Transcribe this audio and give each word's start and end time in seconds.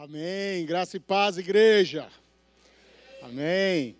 Amém. 0.00 0.64
Graça 0.64 0.96
e 0.96 1.00
paz, 1.00 1.38
igreja. 1.38 2.08
Amém. 3.20 3.96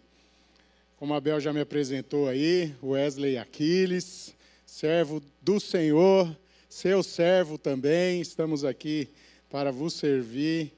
Como 0.96 1.12
a 1.12 1.20
Bel 1.20 1.40
já 1.40 1.52
me 1.52 1.60
apresentou 1.60 2.28
aí, 2.28 2.72
Wesley 2.80 3.36
Aquiles, 3.36 4.32
servo 4.64 5.20
do 5.42 5.58
Senhor, 5.58 6.38
seu 6.68 7.02
servo 7.02 7.58
também. 7.58 8.20
Estamos 8.20 8.64
aqui 8.64 9.08
para 9.50 9.72
vos 9.72 9.92
servir, 9.92 10.72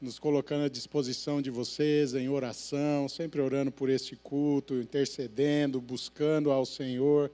nos 0.00 0.18
colocando 0.18 0.64
à 0.64 0.68
disposição 0.70 1.42
de 1.42 1.50
vocês 1.50 2.14
em 2.14 2.30
oração, 2.30 3.06
sempre 3.06 3.42
orando 3.42 3.70
por 3.70 3.90
este 3.90 4.16
culto, 4.16 4.80
intercedendo, 4.80 5.78
buscando 5.78 6.50
ao 6.50 6.64
Senhor 6.64 7.30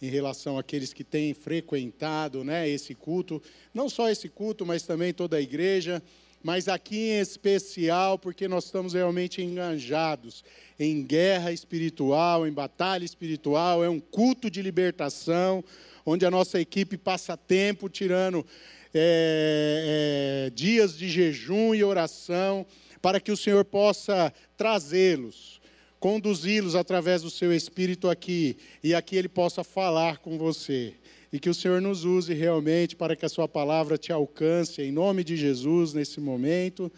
em 0.00 0.08
relação 0.08 0.56
àqueles 0.56 0.94
que 0.94 1.04
têm 1.04 1.34
frequentado 1.34 2.42
né, 2.42 2.66
esse 2.66 2.94
culto, 2.94 3.42
não 3.74 3.86
só 3.90 4.08
esse 4.08 4.30
culto, 4.30 4.64
mas 4.64 4.82
também 4.84 5.12
toda 5.12 5.36
a 5.36 5.42
igreja 5.42 6.02
mas 6.42 6.68
aqui 6.68 6.96
em 6.96 7.20
especial 7.20 8.18
porque 8.18 8.48
nós 8.48 8.64
estamos 8.64 8.94
realmente 8.94 9.42
enganjados 9.42 10.42
em 10.78 11.02
guerra 11.02 11.52
espiritual, 11.52 12.46
em 12.46 12.52
batalha 12.52 13.04
espiritual, 13.04 13.84
é 13.84 13.88
um 13.88 14.00
culto 14.00 14.50
de 14.50 14.62
libertação, 14.62 15.62
onde 16.04 16.24
a 16.24 16.30
nossa 16.30 16.60
equipe 16.60 16.96
passa 16.96 17.36
tempo 17.36 17.88
tirando 17.88 18.46
é, 18.94 20.46
é, 20.46 20.50
dias 20.50 20.96
de 20.96 21.08
jejum 21.08 21.74
e 21.74 21.84
oração, 21.84 22.64
para 23.02 23.20
que 23.20 23.30
o 23.30 23.36
Senhor 23.36 23.64
possa 23.64 24.32
trazê-los, 24.56 25.60
conduzi-los 25.98 26.74
através 26.74 27.22
do 27.22 27.30
seu 27.30 27.52
Espírito 27.52 28.08
aqui, 28.08 28.56
e 28.82 28.94
aqui 28.94 29.16
Ele 29.16 29.28
possa 29.28 29.62
falar 29.62 30.18
com 30.18 30.38
você 30.38 30.94
e 31.32 31.38
que 31.38 31.48
o 31.48 31.54
Senhor 31.54 31.80
nos 31.80 32.04
use 32.04 32.34
realmente 32.34 32.96
para 32.96 33.14
que 33.14 33.24
a 33.24 33.28
Sua 33.28 33.46
palavra 33.46 33.96
te 33.96 34.12
alcance, 34.12 34.82
em 34.82 34.90
nome 34.90 35.22
de 35.22 35.36
Jesus, 35.36 35.94
nesse 35.94 36.20
momento, 36.20 36.90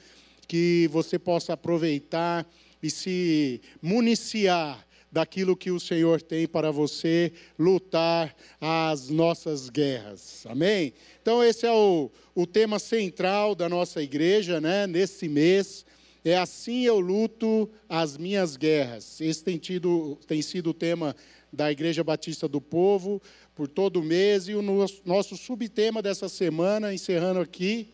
que 0.48 0.88
você 0.90 1.18
possa 1.18 1.52
aproveitar 1.52 2.46
e 2.82 2.90
se 2.90 3.60
municiar 3.80 4.86
daquilo 5.12 5.54
que 5.54 5.70
o 5.70 5.78
Senhor 5.78 6.22
tem 6.22 6.48
para 6.48 6.70
você 6.70 7.32
lutar 7.58 8.34
as 8.58 9.10
nossas 9.10 9.68
guerras. 9.68 10.46
Amém? 10.46 10.94
Então, 11.20 11.44
esse 11.44 11.66
é 11.66 11.72
o, 11.72 12.10
o 12.34 12.46
tema 12.46 12.78
central 12.78 13.54
da 13.54 13.68
nossa 13.68 14.02
igreja, 14.02 14.58
né, 14.58 14.86
nesse 14.86 15.28
mês. 15.28 15.84
É 16.24 16.36
assim 16.36 16.84
eu 16.84 16.98
luto 16.98 17.68
as 17.86 18.16
minhas 18.16 18.56
guerras. 18.56 19.20
Esse 19.20 19.44
tem, 19.44 19.58
tido, 19.58 20.18
tem 20.26 20.40
sido 20.40 20.70
o 20.70 20.74
tema 20.74 21.14
da 21.52 21.70
Igreja 21.70 22.02
Batista 22.02 22.48
do 22.48 22.60
Povo 22.60 23.20
por 23.62 23.68
todo 23.68 24.00
o 24.00 24.02
mês. 24.02 24.48
E 24.48 24.56
o 24.56 24.62
nosso 25.04 25.36
subtema 25.36 26.02
dessa 26.02 26.28
semana, 26.28 26.92
encerrando 26.92 27.38
aqui, 27.38 27.90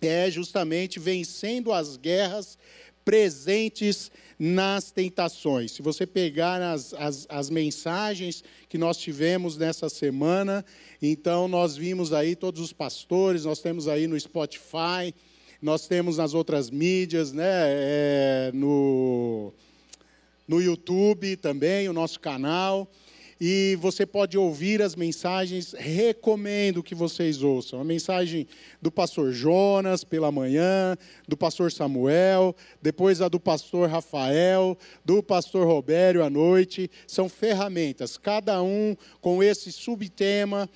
é 0.00 0.28
justamente 0.28 0.98
vencendo 0.98 1.72
as 1.72 1.96
guerras 1.96 2.58
presentes 3.04 4.10
nas 4.36 4.90
tentações. 4.90 5.70
Se 5.70 5.82
você 5.82 6.04
pegar 6.04 6.60
as, 6.60 6.92
as, 6.94 7.26
as, 7.28 7.48
mensagens 7.48 8.42
que 8.68 8.76
nós 8.76 8.96
tivemos 8.96 9.56
nessa 9.56 9.88
semana, 9.88 10.64
então 11.00 11.46
nós 11.46 11.76
vimos 11.76 12.12
aí 12.12 12.34
todos 12.34 12.60
os 12.60 12.72
pastores, 12.72 13.44
nós 13.44 13.60
temos 13.60 13.86
aí 13.86 14.08
no 14.08 14.18
Spotify, 14.18 15.14
nós 15.60 15.86
temos 15.86 16.16
nas 16.16 16.34
outras 16.34 16.70
mídias, 16.70 17.32
né, 17.32 17.44
é, 17.46 18.50
no, 18.52 19.52
no 20.48 20.60
YouTube 20.60 21.36
também, 21.36 21.88
o 21.88 21.92
nosso 21.92 22.18
canal 22.18 22.90
e 23.44 23.76
você 23.80 24.06
pode 24.06 24.38
ouvir 24.38 24.80
as 24.80 24.94
mensagens. 24.94 25.72
Recomendo 25.76 26.80
que 26.80 26.94
vocês 26.94 27.42
ouçam. 27.42 27.80
A 27.80 27.84
mensagem 27.84 28.46
do 28.80 28.88
pastor 28.88 29.32
Jonas 29.32 30.04
pela 30.04 30.30
manhã, 30.30 30.96
do 31.26 31.36
pastor 31.36 31.72
Samuel, 31.72 32.54
depois 32.80 33.20
a 33.20 33.26
do 33.26 33.40
pastor 33.40 33.88
Rafael, 33.88 34.78
do 35.04 35.24
pastor 35.24 35.66
Robério 35.66 36.22
à 36.22 36.30
noite. 36.30 36.88
São 37.04 37.28
ferramentas, 37.28 38.16
cada 38.16 38.62
um 38.62 38.96
com 39.20 39.42
esse 39.42 39.72
subtema. 39.72 40.70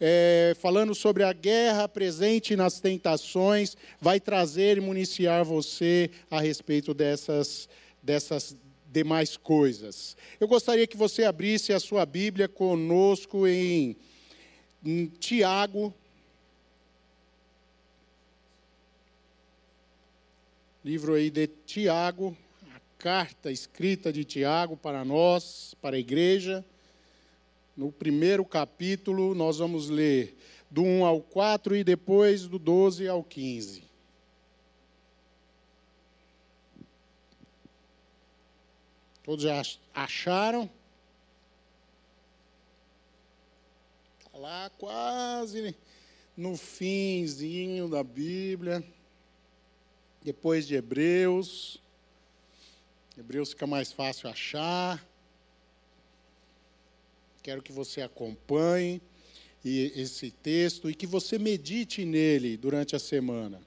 É, 0.00 0.56
falando 0.58 0.94
sobre 0.94 1.22
a 1.22 1.34
guerra 1.34 1.86
presente 1.86 2.56
nas 2.56 2.80
tentações, 2.80 3.76
vai 4.00 4.20
trazer 4.20 4.78
e 4.78 4.80
municiar 4.80 5.44
você 5.44 6.10
a 6.30 6.40
respeito 6.40 6.94
dessas, 6.94 7.68
dessas 8.02 8.56
demais 8.92 9.36
coisas. 9.36 10.16
Eu 10.40 10.48
gostaria 10.48 10.86
que 10.86 10.96
você 10.96 11.24
abrisse 11.24 11.72
a 11.72 11.80
sua 11.80 12.06
Bíblia 12.06 12.48
conosco 12.48 13.46
em, 13.46 13.96
em 14.84 15.06
Tiago. 15.06 15.92
Livro 20.84 21.14
aí 21.14 21.30
de 21.30 21.46
Tiago, 21.46 22.36
a 22.74 22.80
carta 22.96 23.50
escrita 23.50 24.12
de 24.12 24.24
Tiago 24.24 24.76
para 24.76 25.04
nós, 25.04 25.74
para 25.82 25.96
a 25.96 26.00
igreja. 26.00 26.64
No 27.76 27.92
primeiro 27.92 28.44
capítulo, 28.44 29.34
nós 29.34 29.58
vamos 29.58 29.90
ler 29.90 30.36
do 30.70 30.82
1 30.82 31.04
ao 31.04 31.20
4 31.20 31.76
e 31.76 31.84
depois 31.84 32.46
do 32.46 32.58
12 32.58 33.06
ao 33.08 33.22
15. 33.22 33.85
Todos 39.26 39.42
já 39.42 39.60
acharam? 39.92 40.70
Está 44.20 44.38
lá 44.38 44.70
quase 44.78 45.74
no 46.36 46.56
finzinho 46.56 47.88
da 47.88 48.04
Bíblia. 48.04 48.84
Depois 50.22 50.64
de 50.64 50.76
Hebreus. 50.76 51.82
Hebreus 53.18 53.50
fica 53.50 53.66
mais 53.66 53.90
fácil 53.90 54.30
achar. 54.30 55.04
Quero 57.42 57.60
que 57.60 57.72
você 57.72 58.02
acompanhe 58.02 59.02
esse 59.64 60.30
texto 60.30 60.88
e 60.88 60.94
que 60.94 61.04
você 61.06 61.36
medite 61.36 62.04
nele 62.04 62.56
durante 62.56 62.94
a 62.94 63.00
semana 63.00 63.60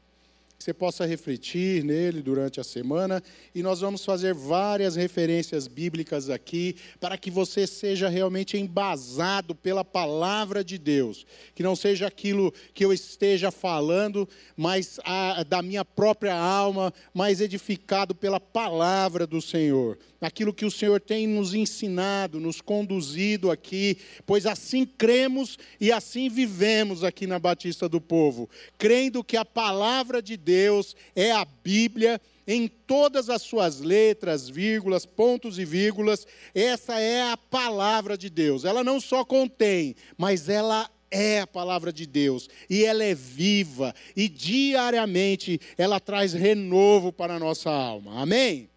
que 0.59 0.66
você 0.66 0.74
possa 0.74 1.06
refletir 1.06 1.86
nele 1.86 2.22
durante 2.22 2.59
a 2.59 2.66
semana. 2.66 3.24
E 3.56 3.64
nós 3.64 3.80
vamos 3.80 4.03
fazer 4.03 4.34
várias 4.34 4.97
referências 4.97 5.70
bíblicas 5.70 6.30
aqui, 6.30 6.75
para 7.00 7.18
que 7.18 7.31
você 7.31 7.66
seja 7.66 8.09
realmente 8.09 8.58
embasado 8.58 9.56
pela 9.56 9.86
palavra 9.86 10.62
de 10.62 10.78
Deus. 10.78 11.25
Que 11.56 11.64
não 11.64 11.78
seja 11.78 12.08
aquilo 12.08 12.53
que 12.74 12.84
eu 12.84 12.92
esteja 12.92 13.52
falando, 13.52 14.28
mas 14.58 15.00
a, 15.06 15.44
da 15.44 15.62
minha 15.62 15.86
própria 15.86 16.36
alma, 16.36 16.94
mas 17.14 17.40
edificado 17.40 18.14
pela 18.14 18.40
palavra 18.40 19.25
do 19.25 19.42
Senhor. 19.42 19.98
Aquilo 20.22 20.53
que 20.53 20.66
o 20.66 20.72
Senhor 20.72 21.00
tem 21.00 21.25
nos 21.28 21.53
ensinado, 21.53 22.40
nos 22.40 22.59
conduzido 22.59 23.50
aqui, 23.50 23.97
pois 24.25 24.46
assim 24.46 24.85
cremos 24.85 25.57
e 25.80 25.91
assim 25.91 26.30
vivemos 26.30 27.03
aqui 27.03 27.25
na 27.25 27.40
Batista 27.40 27.88
do 27.88 28.02
Povo, 28.02 28.50
crendo 28.78 29.24
que 29.24 29.38
a 29.38 29.46
palavra 29.46 30.22
de 30.22 30.35
Deus 30.35 30.96
é 31.16 31.31
a 31.31 31.46
Bíblia 31.46 32.19
em 32.46 32.68
todas 32.68 33.30
as 33.30 33.44
suas 33.44 33.80
letras, 33.80 34.50
vírgulas, 34.50 35.06
pontos 35.06 35.59
e 35.59 35.66
vírgulas. 35.66 36.25
Essa 36.53 37.00
é 37.00 37.22
a 37.31 37.38
palavra 37.38 38.18
de 38.18 38.28
Deus. 38.30 38.66
Ela 38.66 38.84
não 38.84 39.00
só 39.00 39.24
contém, 39.24 39.96
mas 40.18 40.50
ela 40.50 40.90
é 41.12 41.41
a 41.41 41.47
palavra 41.47 41.91
de 41.91 42.06
Deus 42.06 42.50
e 42.69 42.84
ela 42.84 43.03
é 43.03 43.16
viva 43.16 43.94
e 44.16 44.28
diariamente 44.28 45.59
ela 45.78 46.00
traz 46.00 46.34
renovo 46.34 47.12
para 47.12 47.36
a 47.36 47.40
nossa 47.40 47.69
alma. 47.69 48.22
Amém? 48.22 48.69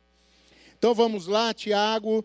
Então 0.82 0.96
vamos 0.96 1.28
lá, 1.28 1.54
Tiago, 1.54 2.24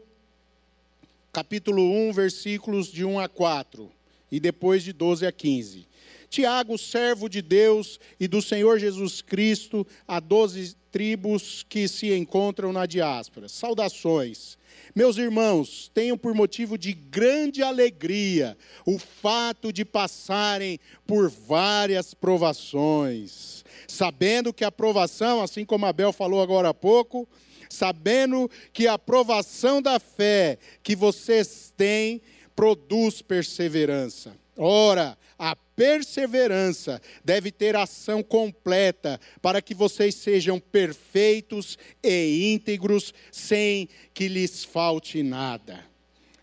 capítulo 1.32 1.84
1, 2.10 2.12
versículos 2.12 2.92
de 2.92 3.06
1 3.06 3.20
a 3.20 3.30
4 3.30 3.88
e 4.32 4.40
depois 4.40 4.84
de 4.84 4.92
12 4.92 5.28
a 5.28 5.32
15. 5.32 5.88
Tiago, 6.28 6.76
servo 6.76 7.30
de 7.30 7.40
Deus 7.40 8.00
e 8.20 8.28
do 8.28 8.42
Senhor 8.42 8.80
Jesus 8.80 9.22
Cristo, 9.22 9.86
a 10.08 10.20
doze 10.20 10.76
tribos 10.92 11.64
que 11.70 11.88
se 11.88 12.12
encontram 12.16 12.74
na 12.74 12.88
diáspora. 12.88 13.48
Saudações. 13.48 14.58
Meus 14.96 15.18
irmãos, 15.18 15.92
tenham 15.94 16.18
por 16.18 16.34
motivo 16.34 16.80
de 16.80 16.94
grande 16.94 17.62
alegria 17.62 18.58
o 18.88 18.98
fato 18.98 19.72
de 19.72 19.86
passarem 19.86 20.80
por 21.06 21.30
várias 21.30 22.16
provações, 22.16 23.64
sabendo 23.88 24.52
que 24.52 24.66
a 24.66 24.72
provação, 24.72 25.44
assim 25.44 25.64
como 25.64 25.86
Abel 25.86 26.12
falou 26.12 26.42
agora 26.42 26.70
há 26.70 26.74
pouco, 26.74 27.30
sabendo 27.70 28.50
que 28.74 28.88
a 28.88 28.98
provação 28.98 29.82
da 29.82 30.00
fé 30.00 30.58
que 30.84 30.96
vocês 30.96 31.74
têm 31.76 32.22
produz 32.56 33.22
perseverança. 33.22 34.36
Ora, 34.58 35.18
a 35.38 35.56
perseverança 35.56 37.00
deve 37.24 37.52
ter 37.52 37.76
ação 37.76 38.24
completa 38.24 39.20
para 39.42 39.62
que 39.62 39.76
vocês 39.76 40.16
sejam 40.16 40.60
perfeitos 40.60 41.78
e 42.04 42.54
íntegros, 42.54 43.14
sem 43.32 43.88
que 44.14 44.28
lhes 44.28 44.64
falte 44.64 45.22
nada. 45.22 45.86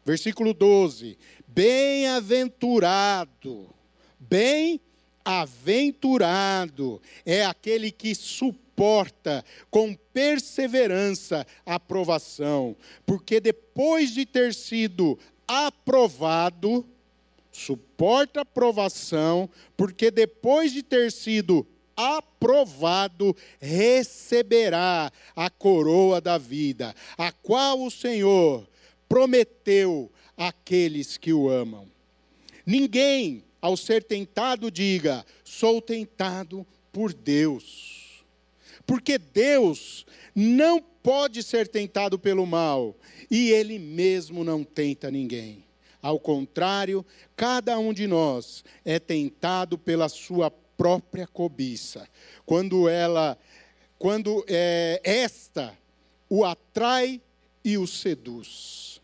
Versículo 0.05 0.55
12: 0.55 1.19
Bem-aventurado, 1.49 3.69
bem 4.19 4.81
Aventurado 5.25 7.00
é 7.25 7.44
aquele 7.44 7.91
que 7.91 8.15
suporta 8.15 9.44
com 9.71 9.94
perseverança 10.12 11.47
a 11.65 11.76
aprovação, 11.76 12.76
porque 13.06 13.41
depois 13.41 14.12
de 14.12 14.26
ter 14.26 14.53
sido 14.53 15.19
aprovado, 15.49 16.87
suporta 17.50 18.43
a 18.43 18.44
provação, 18.44 19.49
porque 19.76 20.11
depois 20.11 20.73
de 20.73 20.82
ter 20.82 21.11
sido 21.11 21.67
aprovado, 21.97 23.37
receberá 23.61 25.11
a 25.35 25.49
coroa 25.49 26.20
da 26.20 26.37
vida, 26.37 26.94
a 27.17 27.31
qual 27.31 27.81
o 27.81 27.91
Senhor 27.91 28.69
prometeu 29.09 30.11
àqueles 30.37 31.17
que 31.17 31.32
o 31.32 31.49
amam. 31.49 31.87
Ninguém, 32.67 33.44
ao 33.65 33.79
ser 33.79 34.05
tentado, 34.05 34.71
diga: 34.71 35.25
sou 35.43 35.81
tentado 35.81 36.67
por 36.93 37.15
Deus. 37.15 38.23
Porque 38.87 39.17
Deus 39.17 40.05
não 40.35 40.83
pode 40.83 41.43
ser 41.43 41.67
tentado 41.67 42.19
pelo 42.19 42.45
mal, 42.45 42.95
e 43.31 43.51
Ele 43.53 43.79
mesmo 43.79 44.45
não 44.45 44.63
tenta 44.63 45.11
ninguém. 45.11 45.65
Ao 46.03 46.21
contrário, 46.21 47.07
cada 47.35 47.79
um 47.79 47.95
de 47.95 48.07
nós 48.07 48.63
é 48.85 48.99
tentado 48.99 49.79
pela 49.79 50.11
sua 50.11 50.51
própria 50.51 51.27
cobiça. 51.27 52.07
Quando 52.45 52.87
ela, 52.87 53.39
quando 53.99 54.45
é, 54.47 55.01
esta 55.03 55.75
o 56.29 56.45
atrai 56.45 57.19
e 57.65 57.79
o 57.79 57.87
seduz. 57.87 59.01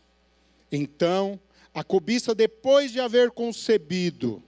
Então, 0.71 1.39
a 1.73 1.83
cobiça, 1.83 2.35
depois 2.35 2.91
de 2.91 2.99
haver 2.99 3.31
concebido, 3.31 4.43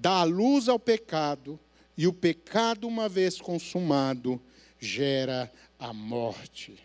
dá 0.00 0.22
luz 0.22 0.68
ao 0.68 0.78
pecado, 0.78 1.58
e 1.96 2.06
o 2.06 2.12
pecado, 2.12 2.86
uma 2.86 3.08
vez 3.08 3.40
consumado, 3.40 4.40
gera 4.78 5.52
a 5.78 5.92
morte. 5.92 6.76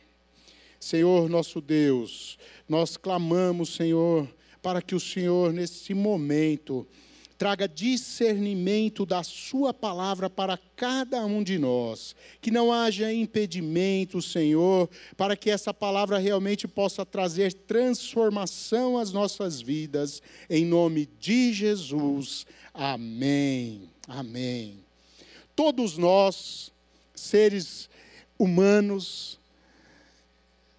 Senhor 0.79 1.29
nosso 1.29 1.61
Deus, 1.61 2.37
nós 2.67 2.97
clamamos, 2.97 3.75
Senhor, 3.75 4.27
para 4.61 4.81
que 4.81 4.95
o 4.95 4.99
Senhor, 4.99 5.53
nesse 5.53 5.93
momento, 5.93 6.87
traga 7.43 7.67
discernimento 7.67 9.05
da 9.05 9.21
Sua 9.21 9.73
palavra 9.73 10.29
para 10.29 10.57
cada 10.77 11.25
um 11.25 11.43
de 11.43 11.59
nós. 11.59 12.15
Que 12.39 12.49
não 12.49 12.71
haja 12.71 13.11
impedimento, 13.11 14.21
Senhor, 14.21 14.89
para 15.17 15.35
que 15.35 15.49
essa 15.49 15.73
palavra 15.73 16.17
realmente 16.19 16.69
possa 16.69 17.05
trazer 17.05 17.51
transformação 17.51 18.97
às 18.97 19.11
nossas 19.11 19.59
vidas. 19.59 20.21
Em 20.49 20.63
nome 20.63 21.09
de 21.19 21.51
Jesus. 21.51 22.45
Amém. 22.73 23.89
Amém. 24.07 24.77
Todos 25.53 25.97
nós, 25.97 26.71
seres 27.13 27.89
humanos, 28.39 29.37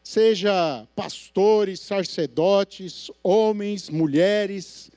seja 0.02 0.88
pastores, 0.96 1.80
sacerdotes, 1.80 3.10
homens, 3.22 3.90
mulheres, 3.90 4.90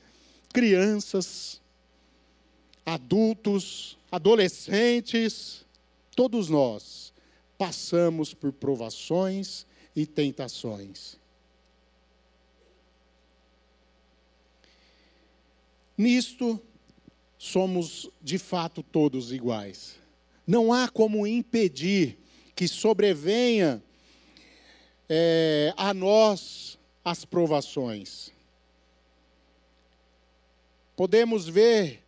crianças, 0.53 1.56
adultos, 2.87 3.97
adolescentes, 4.09 5.65
todos 6.15 6.49
nós 6.49 7.13
passamos 7.57 8.33
por 8.33 8.53
provações 8.53 9.67
e 9.93 10.05
tentações. 10.05 11.17
Nisto, 15.97 16.61
somos 17.37 18.09
de 18.21 18.37
fato 18.37 18.81
todos 18.81 19.33
iguais. 19.33 19.99
Não 20.45 20.71
há 20.71 20.87
como 20.87 21.27
impedir 21.27 22.17
que 22.55 22.67
sobrevenha 22.67 23.83
é, 25.09 25.73
a 25.75 25.93
nós 25.93 26.79
as 27.03 27.25
provações 27.25 28.31
podemos 30.97 31.47
ver 31.47 32.03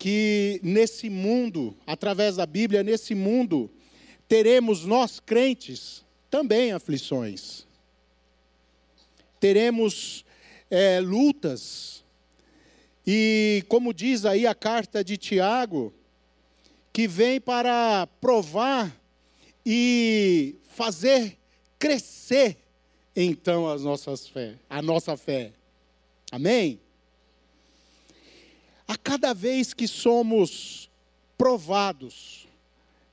que 0.00 0.58
nesse 0.62 1.10
mundo, 1.10 1.76
através 1.86 2.36
da 2.36 2.46
Bíblia, 2.46 2.82
nesse 2.82 3.14
mundo, 3.14 3.70
teremos 4.26 4.86
nós 4.86 5.20
crentes 5.20 6.02
também 6.30 6.72
aflições. 6.72 7.66
Teremos 9.38 10.24
é, 10.70 11.00
lutas. 11.00 12.02
E 13.06 13.62
como 13.68 13.92
diz 13.92 14.24
aí 14.24 14.46
a 14.46 14.54
carta 14.54 15.04
de 15.04 15.18
Tiago, 15.18 15.92
que 16.94 17.06
vem 17.06 17.38
para 17.38 18.06
provar 18.22 18.98
e 19.66 20.56
fazer 20.70 21.36
crescer 21.78 22.56
então 23.14 23.68
as 23.68 23.82
nossas 23.82 24.26
fé, 24.26 24.54
a 24.70 24.80
nossa 24.80 25.14
fé. 25.14 25.52
Amém? 26.32 26.80
A 28.90 28.96
cada 28.96 29.32
vez 29.32 29.72
que 29.72 29.86
somos 29.86 30.90
provados, 31.38 32.48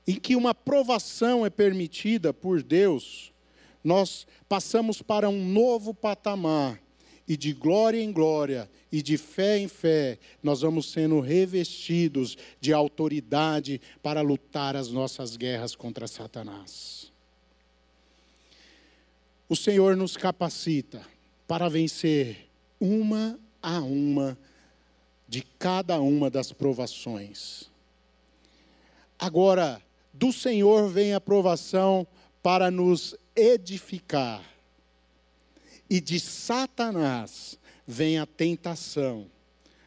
em 0.08 0.16
que 0.16 0.34
uma 0.34 0.52
provação 0.52 1.46
é 1.46 1.50
permitida 1.50 2.34
por 2.34 2.64
Deus, 2.64 3.32
nós 3.84 4.26
passamos 4.48 5.00
para 5.02 5.28
um 5.28 5.48
novo 5.48 5.94
patamar, 5.94 6.82
e 7.28 7.36
de 7.36 7.52
glória 7.52 8.02
em 8.02 8.10
glória, 8.10 8.68
e 8.90 9.00
de 9.00 9.16
fé 9.16 9.56
em 9.56 9.68
fé, 9.68 10.18
nós 10.42 10.62
vamos 10.62 10.90
sendo 10.90 11.20
revestidos 11.20 12.36
de 12.60 12.72
autoridade 12.72 13.80
para 14.02 14.20
lutar 14.20 14.74
as 14.74 14.88
nossas 14.88 15.36
guerras 15.36 15.76
contra 15.76 16.08
Satanás. 16.08 17.12
O 19.48 19.54
Senhor 19.54 19.96
nos 19.96 20.16
capacita 20.16 21.06
para 21.46 21.68
vencer 21.68 22.48
uma 22.80 23.38
a 23.62 23.78
uma 23.78 24.36
de 25.28 25.42
cada 25.58 26.00
uma 26.00 26.30
das 26.30 26.52
provações. 26.52 27.70
Agora, 29.18 29.82
do 30.12 30.32
Senhor 30.32 30.88
vem 30.88 31.12
a 31.12 31.20
provação 31.20 32.06
para 32.42 32.70
nos 32.70 33.14
edificar, 33.36 34.42
e 35.90 36.00
de 36.00 36.18
Satanás 36.20 37.58
vem 37.86 38.18
a 38.18 38.26
tentação 38.26 39.26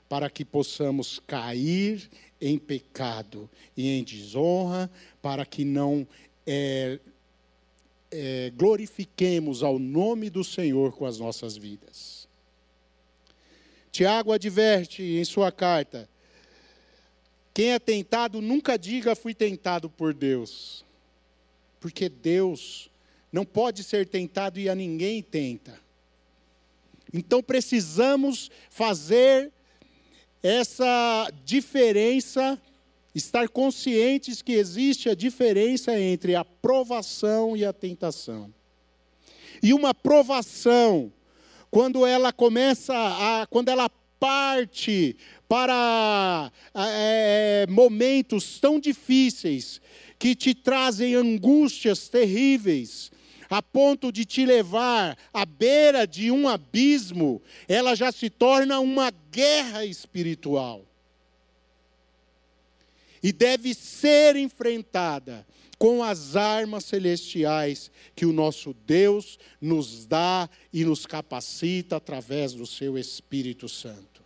para 0.10 0.30
que 0.30 0.44
possamos 0.44 1.20
cair 1.26 2.10
em 2.40 2.58
pecado 2.58 3.50
e 3.78 3.88
em 3.88 4.04
desonra, 4.04 4.90
para 5.22 5.46
que 5.46 5.64
não 5.64 6.08
é, 6.46 7.00
é, 8.10 8.52
glorifiquemos 8.56 9.64
ao 9.64 9.78
nome 9.80 10.30
do 10.30 10.44
Senhor 10.44 10.92
com 10.94 11.06
as 11.06 11.20
nossas 11.20 11.56
vidas. 11.56 12.21
Tiago 13.92 14.32
adverte 14.32 15.04
em 15.04 15.26
sua 15.26 15.52
carta: 15.52 16.10
quem 17.54 17.72
é 17.72 17.80
tentado, 17.80 18.42
nunca 18.42 18.78
diga 18.78 19.16
fui 19.16 19.34
tentado 19.34 19.90
por 19.90 20.14
Deus. 20.14 20.86
Porque 21.80 22.08
Deus 22.08 22.90
não 23.32 23.44
pode 23.44 23.84
ser 23.84 24.08
tentado 24.08 24.60
e 24.60 24.70
a 24.70 24.76
ninguém 24.76 25.22
tenta. 25.22 25.80
Então 27.14 27.44
precisamos 27.44 28.50
fazer 28.70 29.52
essa 30.42 31.32
diferença, 31.44 32.60
estar 33.14 33.50
conscientes 33.50 34.42
que 34.42 34.54
existe 34.54 35.10
a 35.10 35.16
diferença 35.16 36.00
entre 36.00 36.36
a 36.36 36.46
provação 36.46 37.58
e 37.58 37.66
a 37.66 37.74
tentação. 37.74 38.54
E 39.62 39.74
uma 39.74 39.94
provação 39.94 41.12
quando 41.72 42.06
ela 42.06 42.34
começa 42.34 42.94
a, 42.94 43.48
quando 43.48 43.70
ela 43.70 43.90
parte 44.20 45.16
para 45.48 46.52
é, 46.76 47.66
momentos 47.68 48.60
tão 48.60 48.80
difíceis 48.80 49.82
que 50.20 50.36
te 50.36 50.54
trazem 50.54 51.16
angústias 51.16 52.08
terríveis, 52.08 53.10
a 53.50 53.62
ponto 53.62 54.12
de 54.12 54.24
te 54.24 54.46
levar 54.46 55.18
à 55.34 55.46
beira 55.46 56.06
de 56.06 56.30
um 56.30 56.48
abismo, 56.48 57.42
ela 57.68 57.96
já 57.96 58.12
se 58.12 58.30
torna 58.30 58.80
uma 58.80 59.12
guerra 59.32 59.84
espiritual. 59.86 60.86
E 63.24 63.32
deve 63.32 63.74
ser 63.74 64.36
enfrentada 64.36 65.46
com 65.82 66.04
as 66.04 66.36
armas 66.36 66.86
celestiais 66.86 67.90
que 68.16 68.24
o 68.24 68.32
nosso 68.32 68.72
Deus 68.86 69.40
nos 69.60 70.06
dá 70.06 70.48
e 70.72 70.86
nos 70.86 71.08
capacita 71.08 71.96
através 71.96 72.54
do 72.54 72.68
seu 72.68 73.00
Espírito 73.00 73.68
Santo. 73.68 74.22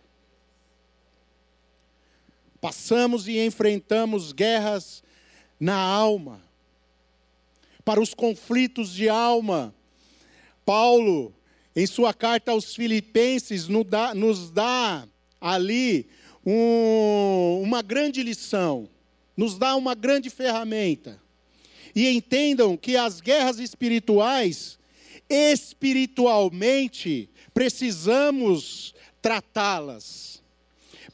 Passamos 2.60 3.26
e 3.26 3.42
enfrentamos 3.42 4.32
guerras 4.32 5.02
na 5.58 5.78
alma, 5.78 6.42
para 7.82 8.02
os 8.02 8.12
conflitos 8.12 8.92
de 8.92 9.08
alma. 9.08 9.74
Paulo, 10.62 11.34
em 11.74 11.86
sua 11.86 12.12
carta 12.12 12.50
aos 12.50 12.74
Filipenses, 12.74 13.66
nos 13.66 14.50
dá, 14.50 15.08
ali 15.40 16.06
um, 16.44 17.62
uma 17.62 17.80
grande 17.80 18.22
lição, 18.22 18.86
nos 19.34 19.56
dá 19.56 19.74
uma 19.74 19.94
grande 19.94 20.28
ferramenta. 20.28 21.24
E 21.96 22.08
entendam 22.10 22.76
que 22.76 22.94
as 22.94 23.22
guerras 23.22 23.58
espirituais, 23.58 24.78
espiritualmente, 25.30 27.28
precisamos 27.54 28.94
tratá-las. 29.22 30.42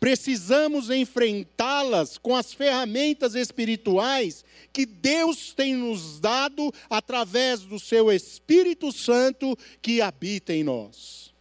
Precisamos 0.01 0.91
enfrentá-las 0.91 2.19
com 2.19 2.35
as 2.35 2.53
ferramentas 2.53 3.37
espirituais 3.37 4.45
que 4.73 4.85
Deus 4.85 5.55
tem 5.55 5.77
nos 5.77 6.19
dado 6.19 6.75
através 6.91 7.61
do 7.61 7.79
seu 7.79 8.11
Espírito 8.11 8.91
Santo 8.91 9.57
que 9.81 10.03
habita 10.03 10.53
em 10.53 10.65
nós. 10.65 11.33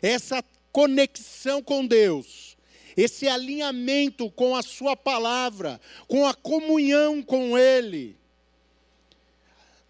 Essa 0.00 0.44
conexão 0.70 1.60
com 1.60 1.84
Deus, 1.84 2.56
esse 2.96 3.26
alinhamento 3.26 4.30
com 4.30 4.54
a 4.54 4.62
Sua 4.62 4.96
palavra, 4.96 5.80
com 6.06 6.24
a 6.24 6.32
comunhão 6.32 7.20
com 7.20 7.58
Ele, 7.58 8.19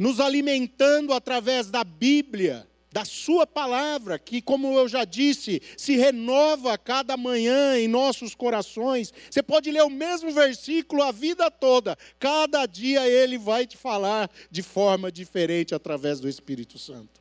nos 0.01 0.19
alimentando 0.19 1.13
através 1.13 1.71
da 1.71 1.85
Bíblia, 1.85 2.67
da 2.91 3.05
Sua 3.05 3.47
palavra, 3.47 4.19
que, 4.19 4.41
como 4.41 4.73
eu 4.73 4.89
já 4.89 5.05
disse, 5.05 5.61
se 5.77 5.95
renova 5.95 6.79
cada 6.79 7.19
manhã 7.19 7.79
em 7.79 7.87
nossos 7.87 8.35
corações. 8.35 9.13
Você 9.31 9.43
pode 9.43 9.71
ler 9.71 9.83
o 9.83 9.91
mesmo 9.91 10.33
versículo 10.33 11.03
a 11.03 11.13
vida 11.13 11.51
toda, 11.51 11.99
cada 12.19 12.65
dia 12.65 13.07
ele 13.07 13.37
vai 13.37 13.67
te 13.67 13.77
falar 13.77 14.31
de 14.51 14.63
forma 14.63 15.13
diferente 15.13 15.75
através 15.75 16.19
do 16.19 16.31
Espírito 16.31 16.79
Santo. 16.79 17.21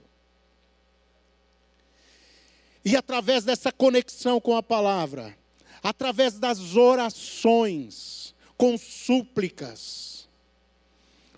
E 2.85 2.95
através 2.95 3.43
dessa 3.43 3.73
conexão 3.73 4.39
com 4.39 4.55
a 4.55 4.63
palavra, 4.63 5.37
através 5.83 6.39
das 6.39 6.77
orações, 6.77 8.33
com 8.55 8.77
súplicas, 8.77 10.18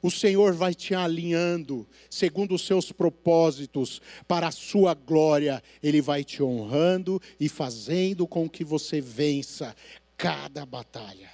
o 0.02 0.10
Senhor 0.10 0.54
vai 0.54 0.74
te 0.74 0.96
alinhando 0.96 1.88
segundo 2.10 2.56
os 2.56 2.66
seus 2.66 2.92
propósitos, 2.92 4.02
para 4.28 4.48
a 4.48 4.52
sua 4.52 4.94
glória, 4.94 5.62
Ele 5.82 6.02
vai 6.02 6.24
te 6.24 6.42
honrando 6.42 7.22
e 7.40 7.48
fazendo 7.48 8.26
com 8.26 8.50
que 8.50 8.64
você 8.64 9.00
vença 9.00 9.76
cada 10.18 10.66
batalha. 10.66 11.30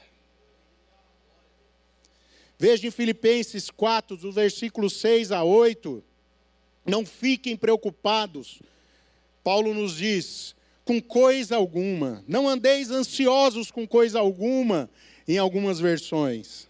Veja 2.60 2.88
em 2.88 2.92
Filipenses 2.92 3.70
4, 3.70 4.18
do 4.18 4.32
versículo 4.32 4.90
6 4.90 5.32
a 5.32 5.44
8. 5.44 6.04
Não 6.86 7.06
fiquem 7.06 7.56
preocupados. 7.56 8.62
Paulo 9.44 9.74
nos 9.74 9.98
diz: 9.98 10.56
com 10.84 11.00
coisa 11.00 11.56
alguma. 11.56 12.24
Não 12.28 12.50
andeis 12.50 12.90
ansiosos 12.90 13.70
com 13.70 13.88
coisa 13.88 14.20
alguma, 14.20 14.90
em 15.28 15.38
algumas 15.38 15.80
versões 15.80 16.67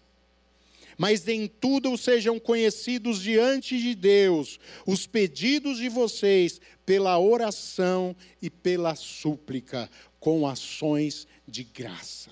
mas 0.98 1.28
em 1.28 1.46
tudo 1.46 1.96
sejam 1.96 2.40
conhecidos 2.40 3.22
diante 3.22 3.80
de 3.80 3.94
Deus 3.94 4.58
os 4.84 5.06
pedidos 5.06 5.78
de 5.78 5.88
vocês 5.88 6.60
pela 6.84 7.16
oração 7.18 8.16
e 8.42 8.50
pela 8.50 8.96
súplica, 8.96 9.88
com 10.18 10.48
ações 10.48 11.28
de 11.46 11.62
graça. 11.62 12.30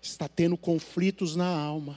Está 0.00 0.26
tendo 0.26 0.56
conflitos 0.56 1.36
na 1.36 1.46
alma. 1.46 1.96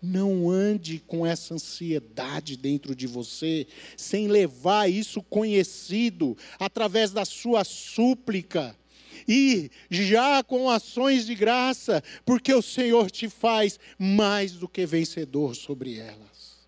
Não 0.00 0.48
ande 0.48 1.00
com 1.00 1.26
essa 1.26 1.54
ansiedade 1.54 2.56
dentro 2.56 2.94
de 2.94 3.06
você, 3.06 3.66
sem 3.96 4.28
levar 4.28 4.88
isso 4.88 5.22
conhecido 5.22 6.36
através 6.58 7.10
da 7.10 7.24
sua 7.24 7.64
súplica 7.64 8.76
e 9.26 9.70
já 9.90 10.42
com 10.42 10.68
ações 10.68 11.26
de 11.26 11.34
graça, 11.34 12.02
porque 12.24 12.52
o 12.52 12.62
Senhor 12.62 13.10
te 13.10 13.28
faz 13.28 13.78
mais 13.98 14.52
do 14.52 14.68
que 14.68 14.84
vencedor 14.86 15.54
sobre 15.54 15.98
elas. 15.98 16.60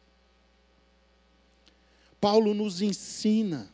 Paulo 2.20 2.54
nos 2.54 2.80
ensina 2.80 3.70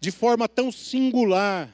de 0.00 0.10
forma 0.10 0.48
tão 0.48 0.72
singular, 0.72 1.72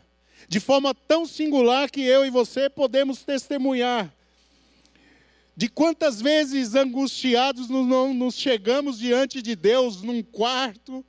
de 0.48 0.60
forma 0.60 0.94
tão 0.94 1.26
singular 1.26 1.90
que 1.90 2.02
eu 2.02 2.24
e 2.24 2.30
você 2.30 2.68
podemos 2.68 3.22
testemunhar. 3.22 4.14
De 5.56 5.68
quantas 5.68 6.20
vezes 6.20 6.74
angustiados 6.74 7.68
nos 7.68 8.34
chegamos 8.34 8.98
diante 8.98 9.42
de 9.42 9.56
Deus 9.56 10.02
num 10.02 10.22
quarto, 10.22 11.04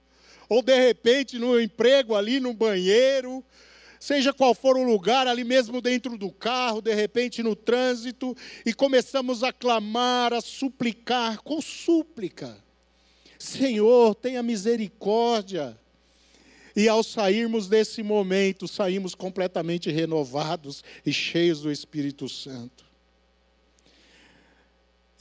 ou 0.49 0.61
de 0.61 0.77
repente 0.77 1.37
no 1.37 1.59
emprego 1.59 2.15
ali 2.15 2.39
no 2.39 2.53
banheiro, 2.53 3.43
seja 4.01 4.33
qual 4.33 4.55
for 4.55 4.75
o 4.75 4.83
lugar, 4.83 5.27
ali 5.27 5.43
mesmo 5.43 5.79
dentro 5.79 6.17
do 6.17 6.31
carro, 6.31 6.81
de 6.81 6.91
repente 6.93 7.43
no 7.43 7.55
trânsito, 7.55 8.35
e 8.65 8.73
começamos 8.73 9.43
a 9.43 9.53
clamar, 9.53 10.33
a 10.33 10.41
suplicar, 10.41 11.39
com 11.43 11.61
súplica: 11.61 12.57
Senhor, 13.37 14.15
tenha 14.15 14.41
misericórdia. 14.41 15.79
E 16.75 16.87
ao 16.87 17.03
sairmos 17.03 17.67
desse 17.67 18.01
momento, 18.01 18.67
saímos 18.67 19.13
completamente 19.13 19.91
renovados 19.91 20.83
e 21.05 21.11
cheios 21.11 21.61
do 21.61 21.71
Espírito 21.71 22.27
Santo. 22.27 22.90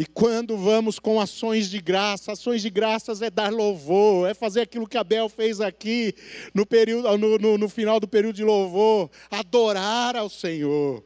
E 0.00 0.06
quando 0.06 0.56
vamos 0.56 0.98
com 0.98 1.20
ações 1.20 1.68
de 1.68 1.78
graça, 1.78 2.32
ações 2.32 2.62
de 2.62 2.70
graças 2.70 3.20
é 3.20 3.28
dar 3.28 3.52
louvor, 3.52 4.30
é 4.30 4.32
fazer 4.32 4.62
aquilo 4.62 4.88
que 4.88 4.96
Abel 4.96 5.28
fez 5.28 5.60
aqui 5.60 6.14
no, 6.54 6.64
período, 6.64 7.18
no, 7.18 7.36
no, 7.36 7.58
no 7.58 7.68
final 7.68 8.00
do 8.00 8.08
período 8.08 8.36
de 8.36 8.42
louvor, 8.42 9.10
adorar 9.30 10.16
ao 10.16 10.30
Senhor, 10.30 11.04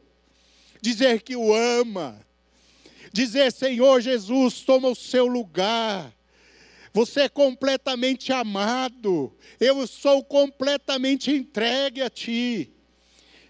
dizer 0.81 1.21
que 1.23 1.35
o 1.35 1.53
ama, 1.53 2.25
dizer: 3.11 3.51
Senhor 3.51 3.99
Jesus, 3.99 4.61
toma 4.61 4.87
o 4.87 4.95
seu 4.95 5.27
lugar. 5.27 6.15
Você 6.93 7.23
é 7.23 7.27
completamente 7.27 8.31
amado, 8.31 9.35
eu 9.59 9.85
sou 9.87 10.23
completamente 10.23 11.31
entregue 11.31 12.01
a 12.01 12.09
Ti. 12.09 12.71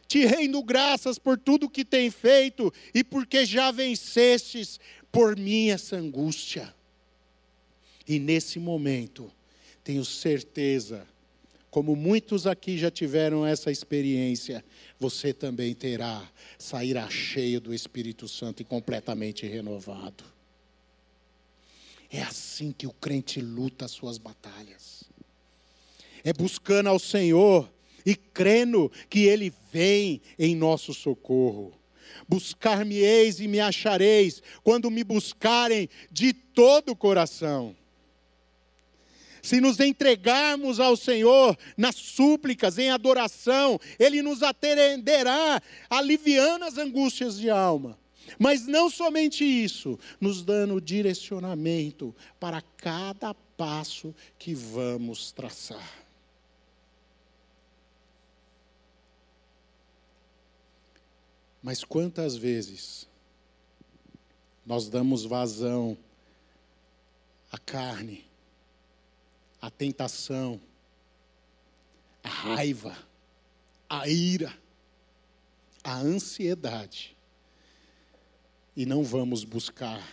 Te 0.07 0.23
rendo 0.25 0.61
graças 0.63 1.17
por 1.17 1.37
tudo 1.37 1.69
que 1.69 1.83
tem 1.83 2.11
feito 2.11 2.71
e 2.93 3.03
porque 3.03 3.43
já 3.45 3.71
vencestes 3.71 4.79
por 5.15 5.37
mim 5.37 5.69
essa 5.69 5.95
angústia. 5.95 6.75
E 8.05 8.19
nesse 8.19 8.59
momento, 8.59 9.31
tenho 9.81 10.03
certeza, 10.03 11.07
como 11.71 11.95
muitos 11.95 12.45
aqui 12.45 12.77
já 12.77 12.91
tiveram 12.91 13.45
essa 13.45 13.71
experiência, 13.71 14.63
você 14.99 15.33
também 15.33 15.73
terá, 15.73 16.21
sairá 16.59 17.09
cheio 17.09 17.61
do 17.61 17.73
Espírito 17.73 18.27
Santo 18.27 18.61
e 18.61 18.65
completamente 18.65 19.47
renovado. 19.47 20.25
É 22.11 22.21
assim 22.21 22.73
que 22.73 22.85
o 22.85 22.91
crente 22.91 23.39
luta 23.39 23.85
as 23.85 23.91
suas 23.91 24.17
batalhas. 24.17 25.05
É 26.25 26.33
buscando 26.33 26.89
ao 26.89 26.99
Senhor 26.99 27.71
e 28.05 28.15
crendo 28.15 28.91
que 29.09 29.21
Ele 29.21 29.53
vem 29.71 30.21
em 30.37 30.55
nosso 30.57 30.93
socorro. 30.93 31.73
Buscar-me-eis 32.27 33.39
e 33.39 33.47
me 33.47 33.59
achareis, 33.59 34.41
quando 34.63 34.91
me 34.91 35.03
buscarem 35.03 35.89
de 36.11 36.33
todo 36.33 36.89
o 36.91 36.95
coração. 36.95 37.75
Se 39.41 39.61
nos 39.61 39.79
entregarmos 39.79 40.79
ao 40.79 40.97
Senhor 40.97 41.55
nas 41.77 41.95
súplicas, 41.95 42.79
em 42.79 42.89
adoração, 42.89 43.79
Ele 43.99 44.23
nos 44.23 44.41
atenderá, 44.41 45.61
aliviando 45.87 46.65
as 46.65 46.79
angústias 46.79 47.37
de 47.37 47.49
alma. 47.49 47.95
Mas 48.39 48.65
não 48.65 48.89
somente 48.89 49.45
isso, 49.45 49.99
nos 50.19 50.43
dando 50.43 50.81
direcionamento 50.81 52.15
para 52.39 52.59
cada 52.75 53.35
passo 53.55 54.15
que 54.39 54.55
vamos 54.55 55.31
traçar. 55.31 56.04
Mas 61.65 61.83
quantas 61.83 62.37
vezes 62.37 63.07
nós 64.63 64.87
damos 64.87 65.25
vazão 65.25 65.97
à 67.51 67.57
carne, 67.57 68.23
à 69.59 69.71
tentação, 69.71 70.61
à 72.23 72.29
raiva, 72.29 72.95
à 73.89 74.07
ira, 74.07 74.55
à 75.83 75.97
ansiedade, 75.97 77.17
e 78.77 78.85
não 78.85 79.03
vamos 79.03 79.43
buscar 79.43 80.07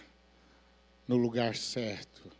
no 1.06 1.18
lugar 1.18 1.54
certo. 1.54 2.32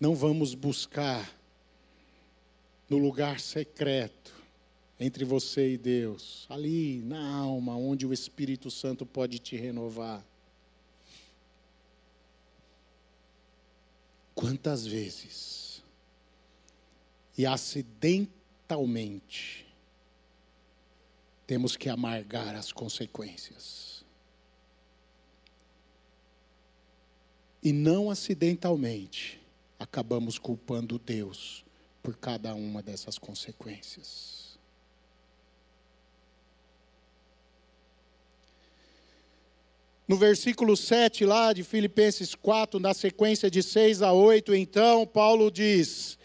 Não 0.00 0.16
vamos 0.16 0.56
buscar 0.56 1.32
no 2.88 2.98
lugar 2.98 3.38
secreto 3.38 4.39
entre 5.00 5.24
você 5.24 5.72
e 5.72 5.78
Deus, 5.78 6.46
ali 6.50 7.00
na 7.00 7.34
alma, 7.34 7.74
onde 7.74 8.06
o 8.06 8.12
Espírito 8.12 8.70
Santo 8.70 9.06
pode 9.06 9.38
te 9.38 9.56
renovar. 9.56 10.22
Quantas 14.34 14.86
vezes, 14.86 15.82
e 17.36 17.44
acidentalmente, 17.46 19.66
temos 21.46 21.76
que 21.76 21.88
amargar 21.88 22.54
as 22.54 22.70
consequências. 22.70 24.04
E 27.62 27.72
não 27.72 28.10
acidentalmente 28.10 29.40
acabamos 29.78 30.38
culpando 30.38 30.98
Deus 30.98 31.64
por 32.02 32.16
cada 32.16 32.54
uma 32.54 32.82
dessas 32.82 33.18
consequências. 33.18 34.49
No 40.10 40.16
versículo 40.16 40.76
7 40.76 41.24
lá 41.24 41.52
de 41.52 41.62
Filipenses 41.62 42.34
4, 42.34 42.80
na 42.80 42.92
sequência 42.92 43.48
de 43.48 43.62
6 43.62 44.02
a 44.02 44.12
8, 44.12 44.52
então, 44.56 45.06
Paulo 45.06 45.52
diz 45.52 46.18